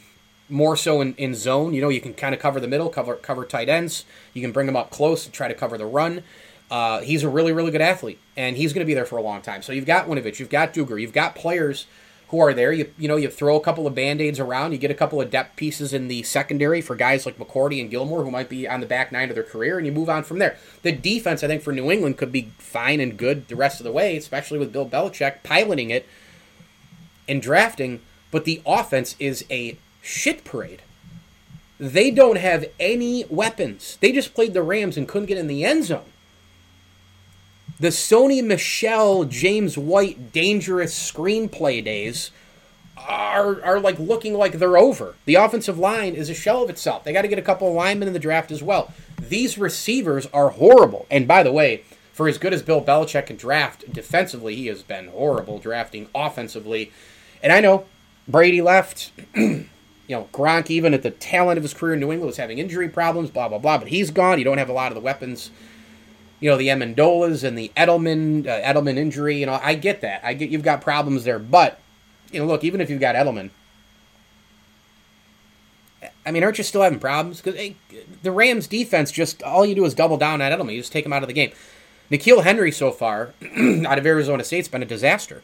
more 0.49 0.75
so 0.75 1.01
in, 1.01 1.13
in 1.15 1.35
zone. 1.35 1.73
You 1.73 1.81
know, 1.81 1.89
you 1.89 2.01
can 2.01 2.13
kind 2.13 2.33
of 2.33 2.41
cover 2.41 2.59
the 2.59 2.67
middle, 2.67 2.89
cover 2.89 3.15
cover 3.15 3.45
tight 3.45 3.69
ends. 3.69 4.05
You 4.33 4.41
can 4.41 4.51
bring 4.51 4.67
him 4.67 4.75
up 4.75 4.89
close 4.89 5.25
and 5.25 5.33
try 5.33 5.47
to 5.47 5.53
cover 5.53 5.77
the 5.77 5.85
run. 5.85 6.23
Uh, 6.69 7.01
he's 7.01 7.23
a 7.23 7.29
really, 7.29 7.53
really 7.53 7.71
good 7.71 7.81
athlete, 7.81 8.19
and 8.37 8.55
he's 8.55 8.71
going 8.71 8.85
to 8.85 8.87
be 8.87 8.93
there 8.93 9.05
for 9.05 9.17
a 9.17 9.21
long 9.21 9.41
time. 9.41 9.61
So 9.61 9.73
you've 9.73 9.85
got 9.85 10.07
Winovich, 10.07 10.39
you've 10.39 10.49
got 10.49 10.73
Dugger, 10.73 11.01
you've 11.01 11.13
got 11.13 11.35
players– 11.35 11.85
who 12.29 12.39
are 12.39 12.53
there. 12.53 12.71
You 12.71 12.93
you 12.97 13.07
know 13.07 13.15
you 13.15 13.29
throw 13.29 13.55
a 13.55 13.61
couple 13.61 13.87
of 13.87 13.95
band 13.95 14.21
aids 14.21 14.39
around. 14.39 14.71
You 14.71 14.77
get 14.77 14.91
a 14.91 14.95
couple 14.95 15.21
of 15.21 15.29
depth 15.29 15.55
pieces 15.55 15.93
in 15.93 16.07
the 16.07 16.23
secondary 16.23 16.81
for 16.81 16.95
guys 16.95 17.25
like 17.25 17.37
McCourty 17.37 17.79
and 17.79 17.89
Gilmore 17.89 18.23
who 18.23 18.31
might 18.31 18.49
be 18.49 18.67
on 18.67 18.81
the 18.81 18.85
back 18.85 19.11
nine 19.11 19.29
of 19.29 19.35
their 19.35 19.43
career, 19.43 19.77
and 19.77 19.85
you 19.85 19.91
move 19.91 20.09
on 20.09 20.23
from 20.23 20.39
there. 20.39 20.57
The 20.83 20.91
defense, 20.91 21.43
I 21.43 21.47
think, 21.47 21.61
for 21.61 21.71
New 21.71 21.91
England 21.91 22.17
could 22.17 22.31
be 22.31 22.51
fine 22.57 22.99
and 22.99 23.17
good 23.17 23.47
the 23.47 23.55
rest 23.55 23.79
of 23.79 23.85
the 23.85 23.91
way, 23.91 24.17
especially 24.17 24.59
with 24.59 24.73
Bill 24.73 24.87
Belichick 24.87 25.43
piloting 25.43 25.89
it 25.89 26.07
and 27.27 27.41
drafting. 27.41 28.01
But 28.29 28.45
the 28.45 28.61
offense 28.65 29.15
is 29.19 29.45
a 29.49 29.77
shit 30.01 30.43
parade. 30.43 30.81
They 31.79 32.11
don't 32.11 32.37
have 32.37 32.65
any 32.79 33.23
weapons. 33.29 33.97
They 34.01 34.11
just 34.11 34.33
played 34.33 34.53
the 34.53 34.63
Rams 34.63 34.97
and 34.97 35.07
couldn't 35.07 35.27
get 35.27 35.37
in 35.37 35.47
the 35.47 35.63
end 35.63 35.85
zone 35.85 36.05
the 37.79 37.89
Sony 37.89 38.43
Michel 38.43 39.25
James 39.25 39.77
White 39.77 40.31
dangerous 40.31 41.11
screenplay 41.11 41.83
days 41.83 42.31
are 42.97 43.63
are 43.63 43.79
like 43.79 43.99
looking 43.99 44.33
like 44.33 44.53
they're 44.53 44.77
over. 44.77 45.15
The 45.25 45.35
offensive 45.35 45.77
line 45.77 46.15
is 46.15 46.29
a 46.29 46.33
shell 46.33 46.63
of 46.63 46.69
itself. 46.69 47.03
They 47.03 47.13
got 47.13 47.21
to 47.21 47.27
get 47.27 47.39
a 47.39 47.43
couple 47.43 47.67
of 47.67 47.75
linemen 47.75 48.07
in 48.07 48.13
the 48.13 48.19
draft 48.19 48.51
as 48.51 48.63
well. 48.63 48.91
these 49.21 49.57
receivers 49.57 50.27
are 50.33 50.49
horrible. 50.49 51.05
And 51.11 51.27
by 51.27 51.43
the 51.43 51.51
way, 51.51 51.83
for 52.13 52.27
as 52.27 52.37
good 52.37 52.53
as 52.53 52.63
Bill 52.63 52.83
Belichick 52.83 53.27
can 53.27 53.35
draft 53.35 53.91
defensively, 53.93 54.55
he 54.55 54.67
has 54.67 54.81
been 54.81 55.09
horrible 55.09 55.59
drafting 55.59 56.07
offensively. 56.15 56.91
And 57.43 57.53
I 57.53 57.59
know 57.59 57.85
Brady 58.27 58.61
left. 58.61 59.11
you 59.35 60.15
know, 60.15 60.27
Gronk, 60.31 60.69
even 60.69 60.93
at 60.93 61.03
the 61.03 61.11
tail 61.11 61.49
end 61.49 61.57
of 61.57 61.63
his 61.63 61.73
career 61.73 61.93
in 61.93 61.99
New 61.99 62.11
England, 62.11 62.27
was 62.27 62.37
having 62.37 62.57
injury 62.57 62.89
problems, 62.89 63.29
blah, 63.29 63.49
blah, 63.49 63.57
blah. 63.57 63.77
But 63.77 63.89
he's 63.89 64.09
gone. 64.09 64.39
You 64.39 64.45
don't 64.45 64.57
have 64.57 64.69
a 64.69 64.73
lot 64.73 64.91
of 64.91 64.95
the 64.95 65.01
weapons. 65.01 65.51
You 66.39 66.51
know, 66.51 66.57
the 66.57 66.67
Amendolas 66.67 67.43
and 67.43 67.57
the 67.57 67.71
Edelman, 67.75 68.47
uh, 68.47 68.61
Edelman 68.61 68.97
injury. 68.97 69.37
You 69.37 69.47
know, 69.47 69.59
I 69.61 69.73
get 69.73 70.01
that. 70.01 70.23
I 70.23 70.33
get 70.33 70.49
you've 70.49 70.63
got 70.63 70.81
problems 70.81 71.23
there. 71.23 71.39
But, 71.39 71.79
you 72.31 72.39
know, 72.39 72.45
look, 72.45 72.63
even 72.63 72.81
if 72.81 72.89
you've 72.89 72.99
got 72.99 73.15
Edelman, 73.15 73.49
I 76.25 76.31
mean, 76.31 76.43
aren't 76.43 76.57
you 76.57 76.63
still 76.63 76.81
having 76.81 76.99
problems? 76.99 77.41
Because 77.41 77.59
hey, 77.59 77.75
the 78.21 78.31
Rams 78.31 78.67
defense 78.67 79.11
just, 79.11 79.41
all 79.43 79.65
you 79.65 79.75
do 79.75 79.85
is 79.85 79.93
double 79.93 80.17
down 80.17 80.41
on 80.41 80.51
Edelman. 80.51 80.73
You 80.73 80.81
just 80.81 80.91
take 80.91 81.05
him 81.05 81.13
out 81.13 81.23
of 81.23 81.27
the 81.27 81.33
game. 81.33 81.51
N'Keal 82.11 82.43
Harry 82.43 82.71
so 82.71 82.91
far 82.91 83.33
out 83.87 83.97
of 83.97 84.05
Arizona 84.05 84.43
State's 84.43 84.67
been 84.67 84.83
a 84.83 84.85
disaster. 84.85 85.41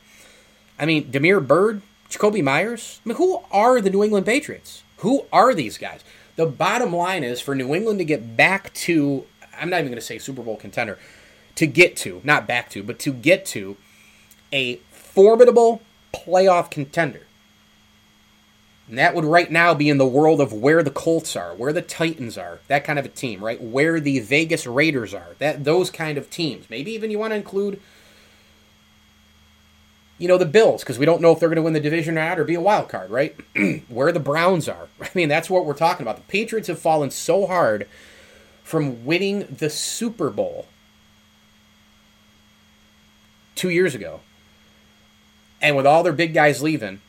I 0.80 0.86
mean, 0.86 1.10
Damiere 1.10 1.40
Byrd, 1.40 1.82
Jakobi 2.10 2.44
Meyers. 2.44 3.00
I 3.06 3.10
mean, 3.10 3.18
who 3.18 3.44
are 3.52 3.82
the 3.82 3.90
New 3.90 4.04
England 4.04 4.26
Patriots? 4.26 4.84
Who 4.98 5.26
are 5.32 5.54
these 5.54 5.78
guys? 5.78 6.02
The 6.36 6.46
bottom 6.46 6.96
line 6.96 7.24
is 7.24 7.40
for 7.40 7.54
New 7.56 7.76
England 7.76 8.00
to 8.00 8.06
get 8.06 8.36
back 8.36 8.74
to, 8.74 9.26
I'm 9.60 9.70
not 9.70 9.80
even 9.80 9.92
going 9.92 10.00
to 10.00 10.06
say 10.06 10.18
Super 10.18 10.42
Bowl 10.42 10.58
contender, 10.58 10.98
to 11.56 11.68
get 11.68 11.96
to, 11.98 12.22
not 12.24 12.48
back 12.48 12.70
to, 12.72 12.84
but 12.84 13.00
to 13.00 13.14
get 13.14 13.46
to 13.48 13.78
a 14.52 14.76
formidable 14.92 15.82
playoff 16.14 16.70
contender. 16.70 17.22
And 18.88 18.98
that 18.98 19.16
would 19.16 19.26
right 19.26 19.50
now 19.50 19.74
be 19.74 19.90
in 19.90 19.98
the 19.98 20.06
world 20.06 20.42
of 20.42 20.52
where 20.52 20.84
the 20.84 20.92
Colts 20.92 21.36
are, 21.36 21.56
where 21.56 21.72
the 21.72 21.82
Titans 21.82 22.38
are, 22.38 22.60
that 22.68 22.84
kind 22.84 23.00
of 23.00 23.06
a 23.06 23.10
team, 23.10 23.44
right? 23.44 23.62
Where 23.62 24.00
the 24.00 24.20
Vegas 24.20 24.68
Raiders 24.68 25.14
are, 25.14 25.36
that 25.40 25.64
those 25.64 25.90
kind 25.90 26.18
of 26.18 26.30
teams. 26.30 26.70
Maybe 26.70 26.92
even 26.92 27.10
you 27.10 27.18
want 27.18 27.32
to 27.32 27.38
include, 27.38 27.80
you 30.18 30.28
know, 30.28 30.38
the 30.38 30.46
Bills 30.46 30.84
because 30.84 31.00
we 31.00 31.06
don't 31.06 31.22
know 31.22 31.32
if 31.32 31.40
they're 31.40 31.50
going 31.50 31.56
to 31.56 31.62
win 31.62 31.74
the 31.74 31.80
division 31.80 32.18
or 32.18 32.26
not 32.26 32.40
or 32.40 32.44
be 32.44 32.56
a 32.56 32.62
wild 32.62 32.90
card, 32.90 33.10
right? 33.10 33.36
where 33.88 34.12
the 34.12 34.20
Browns 34.20 34.68
are. 34.68 34.88
I 35.02 35.10
mean, 35.16 35.30
that's 35.30 35.50
what 35.50 35.66
we're 35.66 35.74
talking 35.74 36.04
about. 36.06 36.18
The 36.18 36.24
Patriots 36.24 36.68
have 36.68 36.80
fallen 36.80 37.10
so 37.10 37.48
hard 37.48 37.88
from 38.64 39.06
winning 39.06 39.48
the 39.60 39.70
Super 39.70 40.30
Bowl 40.30 40.68
two 43.56 43.70
years 43.70 43.94
ago, 43.94 44.22
and 45.62 45.76
with 45.76 45.86
all 45.86 46.04
their 46.04 46.14
big 46.14 46.34
guys 46.34 46.62
leaving 46.62 47.02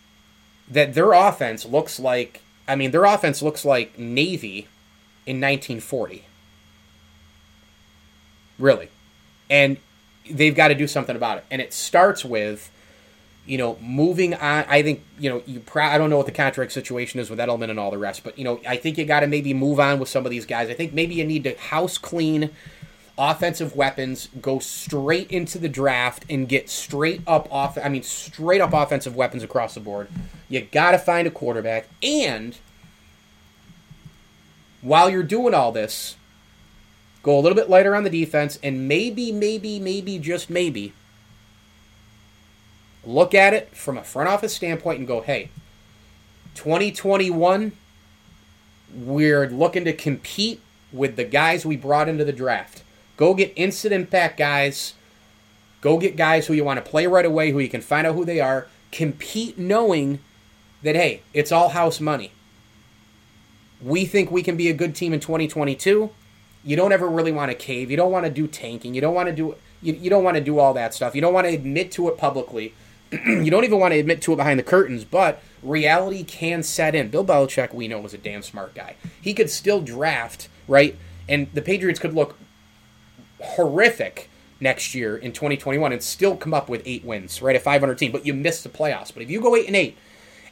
that 0.69 0.95
their 0.95 1.13
offense 1.13 1.65
looks 1.65 1.99
like 1.99 2.41
I 2.67 2.77
mean 2.77 2.91
their 2.91 3.05
offense 3.05 3.43
looks 3.43 3.65
like 3.65 3.99
Navy 3.99 4.69
in 5.27 5.41
1940. 5.41 6.25
Really. 8.59 8.89
And 9.51 9.79
they've 10.31 10.55
got 10.55 10.69
to 10.69 10.75
do 10.75 10.87
something 10.87 11.17
about 11.17 11.39
it. 11.39 11.45
And 11.51 11.61
it 11.61 11.73
starts 11.73 12.25
with 12.25 12.71
you 13.47 13.59
know, 13.59 13.77
moving 13.81 14.35
on. 14.35 14.65
I 14.69 14.83
think 14.83 15.05
you 15.19 15.31
know 15.31 15.43
you. 15.47 15.61
Pro- 15.61 15.85
I 15.85 15.99
don't 15.99 16.11
know 16.11 16.17
what 16.17 16.27
the 16.27 16.33
contract 16.33 16.73
situation 16.73 17.21
is 17.21 17.29
with 17.29 17.39
Edelman 17.39 17.71
and 17.71 17.79
all 17.79 17.91
the 17.91 17.99
rest, 17.99 18.25
but 18.25 18.39
you 18.39 18.45
know, 18.45 18.61
I 18.67 18.77
think 18.77 18.97
you 18.97 19.05
got 19.05 19.21
to 19.21 19.27
maybe 19.27 19.53
move 19.53 19.79
on 19.81 19.99
with 19.99 20.09
some 20.09 20.25
of 20.25 20.31
these 20.31 20.47
guys. 20.47 20.71
I 20.71 20.75
think 20.75 20.93
maybe 20.93 21.15
you 21.15 21.25
need 21.25 21.45
to 21.45 21.55
house 21.57 21.99
clean 21.99 22.51
offensive 23.17 23.77
weapons, 23.77 24.29
go 24.41 24.59
straight 24.59 25.31
into 25.31 25.59
the 25.59 25.69
draft 25.69 26.25
and 26.29 26.49
get 26.49 26.69
straight 26.69 27.21
up 27.27 27.53
off 27.53 27.79
I 27.83 27.89
mean 27.89 28.03
straight 28.03 28.61
up 28.61 28.73
offensive 28.73 29.15
weapons 29.15 29.43
across 29.43 29.75
the 29.75 29.81
board. 29.81 30.09
You 30.49 30.63
got 30.63 30.93
to 30.93 30.99
find 30.99 31.27
a 31.27 31.31
quarterback 31.31 31.89
and 32.03 32.57
while 34.81 35.09
you're 35.09 35.23
doing 35.23 35.55
all 35.55 35.73
this, 35.73 36.17
go 37.23 37.39
a 37.39 37.41
little 37.41 37.57
bit 37.57 37.71
lighter 37.71 37.95
on 37.95 38.05
the 38.05 38.11
defense 38.11 38.59
and 38.63 38.87
maybe 38.89 39.33
maybe 39.33 39.79
maybe 39.79 40.19
just 40.19 40.51
maybe 40.51 40.93
look 43.07 43.35
at 43.35 43.55
it 43.55 43.75
from 43.77 43.99
a 43.99 44.05
front 44.05 44.29
office 44.29 44.55
standpoint 44.55 44.99
and 44.99 45.07
go, 45.07 45.21
"Hey, 45.21 45.51
2021 46.55 47.73
we're 48.95 49.49
looking 49.49 49.85
to 49.85 49.93
compete 49.93 50.61
with 50.93 51.17
the 51.17 51.25
guys 51.25 51.67
we 51.67 51.77
brought 51.77 52.09
into 52.09 52.25
the 52.25 52.33
draft. 52.33 52.83
Go 53.17 53.35
get 53.35 53.53
instant 53.57 53.93
impact 53.93 54.39
guys. 54.39 54.95
Go 55.81 55.99
get 55.99 56.17
guys 56.17 56.47
who 56.47 56.55
you 56.55 56.65
want 56.65 56.83
to 56.83 56.91
play 56.91 57.07
right 57.07 57.27
away, 57.27 57.51
who 57.51 57.59
you 57.59 57.69
can 57.69 57.81
find 57.81 58.07
out 58.07 58.15
who 58.15 58.25
they 58.25 58.41
are. 58.41 58.69
Compete 58.93 59.59
knowing 59.59 60.21
that, 60.83 60.95
hey, 60.95 61.23
it's 61.33 61.53
all 61.53 61.71
house 61.71 62.01
money. 62.01 62.31
We 63.83 64.07
think 64.07 64.31
we 64.31 64.43
can 64.43 64.57
be 64.57 64.69
a 64.69 64.73
good 64.73 64.95
team 64.95 65.13
in 65.13 65.21
2022. 65.21 66.11
You 66.63 66.77
don't 66.77 66.93
ever 66.93 67.09
really 67.09 67.33
want 67.33 67.51
to 67.51 67.55
cave. 67.55 67.91
You 67.91 67.97
don't 67.97 68.13
want 68.13 68.25
to 68.25 68.31
do 68.31 68.47
tanking. 68.47 68.95
You 68.95 69.01
don't 69.01 69.15
want 69.15 69.29
to 69.29 69.35
do 69.35 69.57
you, 69.83 69.93
you 69.93 70.09
don't 70.09 70.25
want 70.25 70.37
to 70.37 70.43
do 70.43 70.59
all 70.59 70.73
that 70.75 70.95
stuff. 70.95 71.15
You 71.15 71.21
don't 71.21 71.35
want 71.35 71.47
to 71.47 71.53
admit 71.53 71.93
to 71.93 72.09
it 72.09 72.17
publicly. 72.17 72.73
you 73.27 73.51
don't 73.51 73.65
even 73.65 73.79
want 73.79 73.93
to 73.93 73.99
admit 73.99 74.23
to 74.23 74.33
it 74.33 74.37
behind 74.37 74.59
the 74.59 74.65
curtains, 74.65 75.05
but 75.05 75.43
reality 75.63 76.25
can 76.25 76.63
set 76.63 76.95
in. 76.95 77.09
Bill 77.09 77.25
Belichick, 77.25 77.73
we 77.73 77.89
know, 77.89 78.01
was 78.01 78.15
a 78.15 78.19
damn 78.19 78.43
smart 78.43 78.75
guy. 78.75 78.97
He 79.21 79.35
could 79.35 79.51
still 79.51 79.81
draft, 79.81 80.49
right? 80.69 80.97
And 81.29 81.49
the 81.55 81.63
Patriots 81.63 82.01
could 82.01 82.15
look 82.15 82.37
horrific 83.41 84.29
next 84.61 84.95
year 84.95 85.17
in 85.17 85.33
2021 85.33 85.93
and 85.93 86.03
still 86.03 86.37
come 86.37 86.55
up 86.55 86.69
with 86.69 86.83
eight 86.85 87.05
wins, 87.05 87.43
right? 87.43 87.57
A 87.57 87.61
500 87.61 87.99
team, 87.99 88.13
but 88.13 88.27
you 88.27 88.35
missed 88.35 88.65
the 88.65 88.71
playoffs. 88.71 89.13
But 89.13 89.23
if 89.23 89.31
you 89.31 89.41
go 89.41 89.57
eight 89.57 89.67
and 89.67 89.77
eight, 89.77 89.97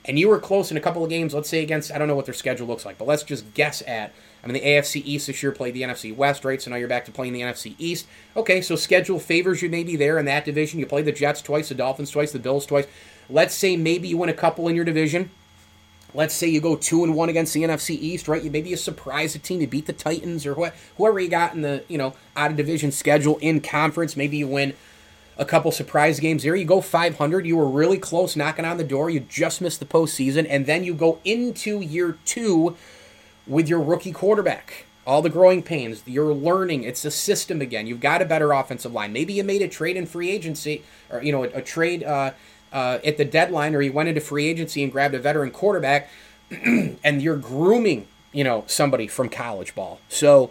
and 0.05 0.19
you 0.19 0.29
were 0.29 0.39
close 0.39 0.71
in 0.71 0.77
a 0.77 0.81
couple 0.81 1.05
of 1.05 1.11
games, 1.11 1.35
let's 1.35 1.49
say 1.49 1.63
against 1.63 1.93
I 1.93 1.99
don't 1.99 2.09
know 2.09 2.17
what 2.17 2.25
their 2.25 2.35
schedule 2.35 2.67
looks 2.67 2.85
like, 2.85 2.99
but 2.99 3.07
let's 3.07 3.23
just 3.23 3.55
guess 3.55 3.83
at. 3.87 4.13
I 4.43 4.47
mean, 4.47 4.55
the 4.55 4.61
AFC 4.61 5.03
East 5.05 5.29
this 5.29 5.43
year 5.43 5.53
played 5.53 5.75
the 5.75 5.83
NFC 5.83 6.15
West, 6.15 6.45
right? 6.45 6.61
So 6.61 6.71
now 6.71 6.77
you're 6.77 6.89
back 6.89 7.05
to 7.05 7.13
playing 7.13 7.33
the 7.33 7.43
NFC 7.43 7.75
East. 7.79 8.07
Okay, 8.37 8.61
so 8.61 8.75
schedule 8.75 9.21
favors 9.21 9.63
you 9.63 9.69
maybe 9.69 9.95
there 9.95 10.19
in 10.19 10.25
that 10.25 10.45
division. 10.45 10.81
You 10.81 10.87
play 10.87 11.03
the 11.03 11.13
Jets 11.13 11.43
twice, 11.43 11.69
the 11.69 11.75
Dolphins 11.75 12.11
twice, 12.11 12.33
the 12.33 12.39
Bills 12.39 12.67
twice. 12.67 12.87
Let's 13.31 13.55
say 13.55 13.77
maybe 13.77 14.09
you 14.09 14.17
win 14.17 14.29
a 14.29 14.35
couple 14.35 14.67
in 14.69 14.75
your 14.75 14.85
division 14.85 15.31
let's 16.15 16.35
say 16.35 16.47
you 16.47 16.61
go 16.61 16.77
two 16.77 17.05
and 17.05 17.15
one 17.15 17.29
against 17.29 17.55
the 17.55 17.63
NFC 17.63 17.91
East, 17.91 18.29
right? 18.29 18.43
You 18.43 18.51
maybe 18.51 18.73
a 18.73 18.77
surprise 18.77 19.35
a 19.35 19.39
team, 19.39 19.61
you 19.61 19.67
beat 19.67 19.87
the 19.87 19.93
Titans 19.93 20.47
or 20.47 20.55
wh- 20.55 20.73
whoever 20.97 21.21
you 21.21 21.29
got 21.29 21.55
in 21.55 21.63
the 21.63 21.85
you 21.89 21.99
know 21.99 22.15
out 22.37 22.51
of 22.51 22.57
division 22.57 22.93
schedule 22.93 23.39
in 23.39 23.61
conference. 23.61 24.17
Maybe 24.17 24.37
you 24.37 24.49
win 24.49 24.75
a 25.39 25.45
couple 25.45 25.73
surprise 25.73 26.21
games 26.21 26.43
there. 26.43 26.55
You 26.55 26.65
go 26.65 26.81
500. 26.81 27.47
You 27.47 27.57
were 27.57 27.69
really 27.69 27.99
close, 27.99 28.37
knocking 28.37 28.65
on 28.65 28.77
the 28.77 28.85
door. 28.85 29.11
You 29.11 29.21
just 29.21 29.61
missed 29.61 29.81
the 29.81 29.87
postseason, 29.87 30.47
and 30.49 30.67
then 30.67 30.85
you 30.85 30.95
go 30.95 31.19
into 31.25 31.81
year 31.81 32.19
two 32.25 32.77
with 33.47 33.69
your 33.69 33.81
rookie 33.81 34.13
quarterback. 34.13 34.87
All 35.05 35.21
the 35.21 35.31
growing 35.31 35.63
pains, 35.63 36.03
you're 36.07 36.33
learning. 36.33 36.85
It's 36.85 37.05
a 37.05 37.11
system 37.11 37.61
again. 37.61 37.89
You've 37.89 38.01
got 38.01 38.23
a 38.23 38.25
better 38.25 38.53
offensive 38.53 38.93
line. 38.93 39.13
Maybe 39.13 39.33
you 39.33 39.43
made 39.43 39.63
a 39.63 39.69
trade 39.69 39.97
in 39.97 40.07
free 40.07 40.31
agency, 40.31 40.85
or 41.11 41.23
you 41.23 41.33
know, 41.33 41.45
a, 41.45 41.49
a 41.49 41.63
trade. 41.63 42.05
Uh, 42.05 42.33
uh, 42.73 42.99
at 43.05 43.19
the 43.19 43.25
deadline, 43.25 43.75
or 43.75 43.83
you 43.83 43.93
went 43.93 44.09
into 44.09 44.21
free 44.21 44.47
agency 44.47 44.83
and 44.83 44.91
grabbed 44.91 45.15
a 45.15 45.19
veteran 45.19 45.51
quarterback, 45.51 46.09
and 46.51 47.23
you're 47.23 47.37
grooming, 47.37 48.07
you 48.33 48.43
know, 48.43 48.65
somebody 48.67 49.07
from 49.07 49.29
college 49.29 49.75
ball. 49.75 50.01
So 50.09 50.51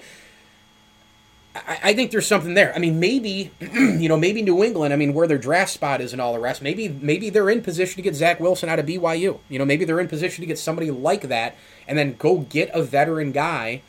I, 1.55 1.79
I 1.83 1.93
think 1.93 2.11
there's 2.11 2.27
something 2.27 2.53
there. 2.53 2.73
I 2.75 2.79
mean, 2.79 2.99
maybe, 2.99 3.51
you 3.59 4.07
know, 4.09 4.17
maybe 4.17 4.41
New 4.41 4.63
England. 4.63 4.93
I 4.93 4.97
mean, 4.97 5.13
where 5.13 5.27
their 5.27 5.37
draft 5.37 5.71
spot 5.71 6.01
is 6.01 6.13
and 6.13 6.21
all 6.21 6.33
the 6.33 6.39
rest. 6.39 6.61
Maybe, 6.61 6.87
maybe 6.87 7.29
they're 7.29 7.49
in 7.49 7.61
position 7.61 7.95
to 7.97 8.01
get 8.01 8.15
Zach 8.15 8.39
Wilson 8.39 8.69
out 8.69 8.79
of 8.79 8.85
BYU. 8.85 9.39
You 9.49 9.59
know, 9.59 9.65
maybe 9.65 9.85
they're 9.85 9.99
in 9.99 10.07
position 10.07 10.41
to 10.41 10.47
get 10.47 10.59
somebody 10.59 10.91
like 10.91 11.23
that, 11.23 11.55
and 11.87 11.97
then 11.97 12.15
go 12.17 12.39
get 12.39 12.69
a 12.73 12.83
veteran 12.83 13.31
guy 13.31 13.81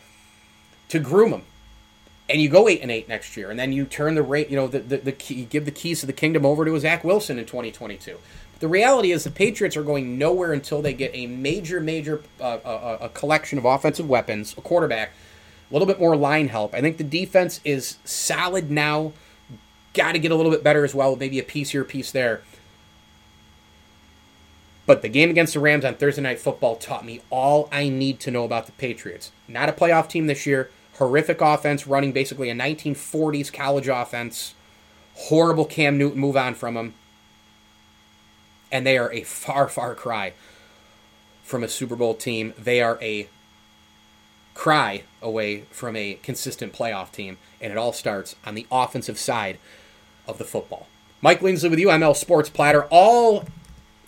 to 0.88 0.98
groom 0.98 1.33
him 1.33 1.42
and 2.33 2.40
you 2.40 2.48
go 2.48 2.68
eight 2.68 2.81
and 2.81 2.90
eight 2.90 3.09
next 3.09 3.37
year, 3.37 3.51
and 3.51 3.59
then 3.59 3.72
you 3.72 3.85
turn 3.85 4.14
the 4.14 4.22
rate, 4.22 4.48
you 4.48 4.57
know, 4.57 4.66
the 4.66 4.79
the, 4.79 4.96
the 4.96 5.12
key, 5.12 5.44
give 5.44 5.64
the 5.64 5.70
keys 5.70 6.01
to 6.01 6.07
the 6.07 6.12
kingdom 6.12 6.46
over 6.46 6.64
to 6.64 6.79
Zach 6.81 7.05
Wilson 7.05 7.38
in 7.38 7.44
2022. 7.44 8.16
But 8.53 8.61
the 8.61 8.68
reality 8.68 9.12
is 9.12 9.25
the 9.25 9.31
Patriots 9.31 9.77
are 9.77 9.83
going 9.83 10.18
nowhere 10.18 10.53
until 10.53 10.81
they 10.81 10.94
get 10.94 11.11
a 11.14 11.27
major, 11.27 11.81
major 11.81 12.22
uh, 12.40 12.59
a, 12.64 13.05
a 13.05 13.09
collection 13.11 13.59
of 13.59 13.66
offensive 13.66 14.09
weapons, 14.09 14.55
a 14.57 14.62
quarterback, 14.62 15.12
a 15.73 15.75
little 15.75 15.87
bit 15.87 15.99
more 15.99 16.15
line 16.15 16.49
help. 16.49 16.75
I 16.75 16.81
think 16.81 16.99
the 16.99 17.05
defense 17.05 17.61
is 17.65 17.97
solid 18.05 18.71
now. 18.71 19.13
Got 19.95 20.13
to 20.13 20.19
get 20.19 20.31
a 20.31 20.35
little 20.35 20.53
bit 20.53 20.63
better 20.63 20.85
as 20.85 20.95
well, 20.95 21.17
maybe 21.17 21.39
a 21.39 21.43
piece 21.43 21.71
here, 21.71 21.85
piece 21.85 22.13
there. 22.13 22.43
But 24.85 25.03
the 25.03 25.09
game 25.09 25.31
against 25.31 25.55
the 25.55 25.61
Rams 25.61 25.85
on 25.85 25.95
Thursday 25.95 26.23
Night 26.23 26.41
Football 26.41 26.77
taught 26.77 27.05
me 27.05 27.23
all 27.31 27.69
I 27.73 27.89
need 27.89 28.21
to 28.21 28.31
know 28.31 28.45
about 28.45 28.67
the 28.67 28.73
Patriots. 28.73 29.33
Not 29.49 29.69
a 29.69 29.73
playoff 29.73 30.09
team 30.09 30.27
this 30.27 30.45
year 30.47 30.71
horrific 31.03 31.41
offense, 31.41 31.87
running 31.87 32.13
basically 32.13 32.51
a 32.51 32.55
1940s 32.55 33.53
college 33.53 33.89
offense. 33.89 34.55
Horrible 35.15 35.65
Cam 35.65 35.99
Newton 35.99 36.21
move 36.21 36.37
on 36.37 36.55
from 36.55 36.77
him. 36.77 36.95
And 38.71 38.87
they 38.87 38.97
are 38.97 39.13
a 39.13 39.23
far, 39.23 39.69
far 39.69 39.95
cry 39.95 40.33
from 41.43 41.63
a 41.63 41.69
Super 41.69 41.97
Bowl 41.97 42.15
team. 42.15 42.55
They 42.59 42.81
are 42.81 42.99
a 43.03 43.29
cry 44.55 45.03
away 45.21 45.62
from 45.71 45.97
a 45.97 46.15
consistent 46.23 46.73
playoff 46.73 47.12
team. 47.12 47.38
And 47.61 47.73
it 47.73 47.79
all 47.79 47.93
starts 47.93 48.37
on 48.45 48.55
the 48.55 48.67
offensive 48.71 49.19
side 49.19 49.59
of 50.27 50.38
the 50.38 50.45
football. 50.45 50.88
Mike 51.21 51.43
Lindsley 51.43 51.71
with 51.71 51.79
you, 51.79 51.88
ML 51.88 52.17
Sports 52.17 52.51
Platter, 52.51 52.85
all 52.91 53.45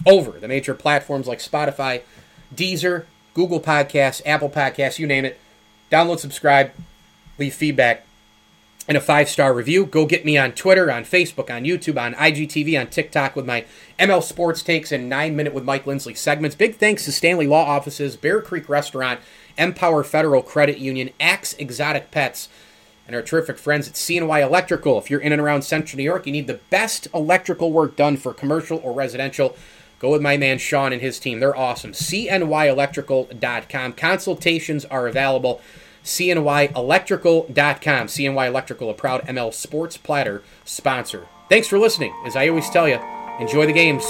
over 0.07 0.33
the 0.33 0.48
major 0.48 0.74
platforms 0.74 1.26
like 1.26 1.38
Spotify, 1.38 2.02
Deezer, 2.54 3.04
Google 3.35 3.61
Podcasts, 3.61 4.20
Apple 4.26 4.50
Podcasts, 4.50 4.98
you 4.98 5.07
name 5.07 5.24
it. 5.24 5.38
Download, 5.90 6.18
subscribe. 6.18 6.72
leave 7.38 7.54
feedback 7.54 8.04
and 8.86 8.96
a 8.96 9.00
five 9.00 9.28
star 9.28 9.54
review. 9.54 9.86
Go 9.86 10.06
get 10.06 10.24
me 10.24 10.36
on 10.36 10.52
Twitter, 10.52 10.90
on 10.90 11.04
Facebook, 11.04 11.54
on 11.54 11.64
YouTube, 11.64 12.00
on 12.00 12.14
IGTV, 12.14 12.78
on 12.78 12.88
TikTok 12.88 13.36
with 13.36 13.46
my 13.46 13.64
ML 13.98 14.22
Sports 14.22 14.62
Takes 14.62 14.92
and 14.92 15.08
Nine 15.08 15.36
Minute 15.36 15.54
with 15.54 15.64
Mike 15.64 15.86
Lindsley 15.86 16.14
segments. 16.14 16.56
Big 16.56 16.76
thanks 16.76 17.04
to 17.04 17.12
Stanley 17.12 17.46
Law 17.46 17.64
Offices, 17.64 18.16
Bear 18.16 18.40
Creek 18.40 18.68
Restaurant, 18.68 19.20
Empower 19.56 20.04
Federal 20.04 20.42
Credit 20.42 20.78
Union, 20.78 21.10
Axe 21.18 21.54
Exotic 21.54 22.10
Pets, 22.10 22.48
and 23.06 23.14
our 23.14 23.22
terrific 23.22 23.58
friends 23.58 23.88
at 23.88 23.94
CNY 23.94 24.42
Electrical. 24.42 24.98
If 24.98 25.10
you're 25.10 25.20
in 25.20 25.32
and 25.32 25.40
around 25.40 25.62
Central 25.62 25.98
New 25.98 26.04
York, 26.04 26.26
you 26.26 26.32
need 26.32 26.46
the 26.46 26.60
best 26.70 27.08
electrical 27.14 27.72
work 27.72 27.96
done 27.96 28.16
for 28.16 28.32
commercial 28.32 28.80
or 28.82 28.92
residential. 28.92 29.56
Go 29.98 30.10
with 30.10 30.22
my 30.22 30.36
man 30.36 30.58
Sean 30.58 30.92
and 30.92 31.00
his 31.00 31.18
team. 31.18 31.40
They're 31.40 31.56
awesome. 31.56 31.92
CNYElectrical.com. 31.92 33.92
Consultations 33.94 34.84
are 34.86 35.06
available. 35.06 35.60
CNYElectrical.com. 36.04 38.06
CNY 38.06 38.46
Electrical, 38.46 38.90
a 38.90 38.94
proud 38.94 39.26
ML 39.26 39.52
Sports 39.52 39.96
Platter 39.96 40.42
sponsor. 40.64 41.26
Thanks 41.48 41.66
for 41.66 41.78
listening. 41.78 42.14
As 42.24 42.36
I 42.36 42.48
always 42.48 42.70
tell 42.70 42.88
you, 42.88 43.00
enjoy 43.40 43.66
the 43.66 43.72
games. 43.72 44.04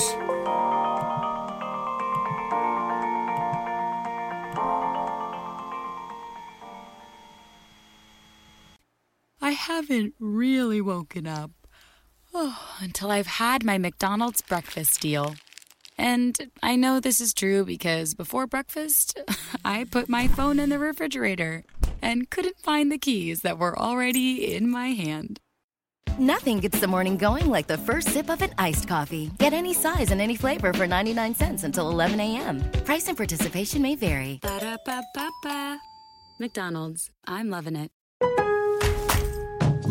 I 9.40 9.50
haven't 9.50 10.14
really 10.18 10.80
woken 10.80 11.26
up. 11.26 11.50
Oh, 12.33 12.76
until 12.80 13.12
I've 13.12 13.26
had 13.26 13.62
my 13.62 13.78
McDonald's 13.78 14.42
breakfast 14.42 15.00
deal. 15.00 15.37
And 15.96 16.50
I 16.62 16.74
know 16.74 16.98
this 16.98 17.20
is 17.20 17.33
true 17.33 17.64
because 17.64 18.14
before 18.14 18.48
breakfast, 18.48 19.20
I 19.64 19.85
put 19.85 20.09
my 20.09 20.26
phone 20.26 20.59
in 20.59 20.70
the 20.70 20.78
refrigerator 20.78 21.64
and 22.05 22.31
couldn't 22.31 22.59
find 22.59 22.93
the 22.93 22.99
keys 22.99 23.40
that 23.40 23.59
were 23.59 23.77
already 23.77 24.55
in 24.55 24.71
my 24.71 24.88
hand. 24.88 25.40
Nothing 26.19 26.61
gets 26.61 26.79
the 26.79 26.87
morning 26.87 27.17
going 27.17 27.47
like 27.51 27.67
the 27.67 27.79
first 27.79 28.11
sip 28.11 28.31
of 28.31 28.40
an 28.43 28.53
iced 28.57 28.87
coffee. 28.87 29.31
Get 29.38 29.53
any 29.53 29.75
size 29.75 30.12
and 30.12 30.21
any 30.21 30.37
flavor 30.37 30.73
for 30.73 30.87
99 30.87 31.35
cents 31.35 31.64
until 31.64 31.90
11 31.90 32.21
a.m. 32.21 32.61
Price 32.85 33.09
and 33.09 33.17
participation 33.17 33.83
may 33.83 33.97
vary. 33.97 34.38
Ba-da-ba-ba-ba. 34.43 35.79
McDonald's. 36.38 37.11
I'm 37.27 37.51
loving 37.51 37.75
it. 37.75 37.90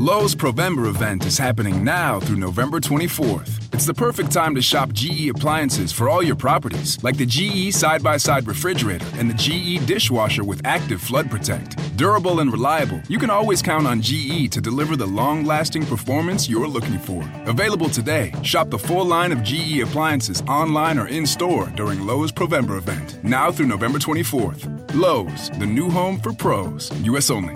Lowe's 0.03 0.35
Provember 0.35 0.87
event 0.87 1.25
is 1.25 1.37
happening 1.37 1.81
now 1.81 2.19
through 2.19 2.35
November 2.35 2.81
24th. 2.81 3.73
It's 3.73 3.85
the 3.85 3.93
perfect 3.93 4.33
time 4.33 4.53
to 4.55 4.61
shop 4.61 4.91
GE 4.91 5.29
appliances 5.29 5.93
for 5.93 6.09
all 6.09 6.21
your 6.21 6.35
properties, 6.35 7.01
like 7.05 7.15
the 7.15 7.25
GE 7.25 7.73
side 7.73 8.03
by 8.03 8.17
side 8.17 8.45
refrigerator 8.45 9.07
and 9.15 9.29
the 9.29 9.33
GE 9.33 9.85
dishwasher 9.85 10.43
with 10.43 10.59
active 10.65 11.01
flood 11.01 11.31
protect. 11.31 11.77
Durable 11.95 12.41
and 12.41 12.51
reliable, 12.51 13.01
you 13.07 13.17
can 13.17 13.29
always 13.29 13.61
count 13.61 13.87
on 13.87 14.01
GE 14.01 14.51
to 14.51 14.59
deliver 14.59 14.97
the 14.97 15.07
long 15.07 15.45
lasting 15.45 15.85
performance 15.85 16.49
you're 16.49 16.67
looking 16.67 16.99
for. 16.99 17.23
Available 17.45 17.87
today, 17.87 18.33
shop 18.43 18.69
the 18.69 18.77
full 18.77 19.05
line 19.05 19.31
of 19.31 19.41
GE 19.41 19.79
appliances 19.79 20.41
online 20.49 20.99
or 20.99 21.07
in 21.07 21.25
store 21.25 21.71
during 21.77 22.05
Lowe's 22.05 22.33
Provember 22.33 22.77
event, 22.77 23.23
now 23.23 23.53
through 23.53 23.67
November 23.67 23.99
24th. 23.99 24.93
Lowe's, 24.95 25.49
the 25.59 25.65
new 25.65 25.89
home 25.89 26.19
for 26.19 26.33
pros, 26.33 26.91
U.S. 27.05 27.29
only. 27.29 27.55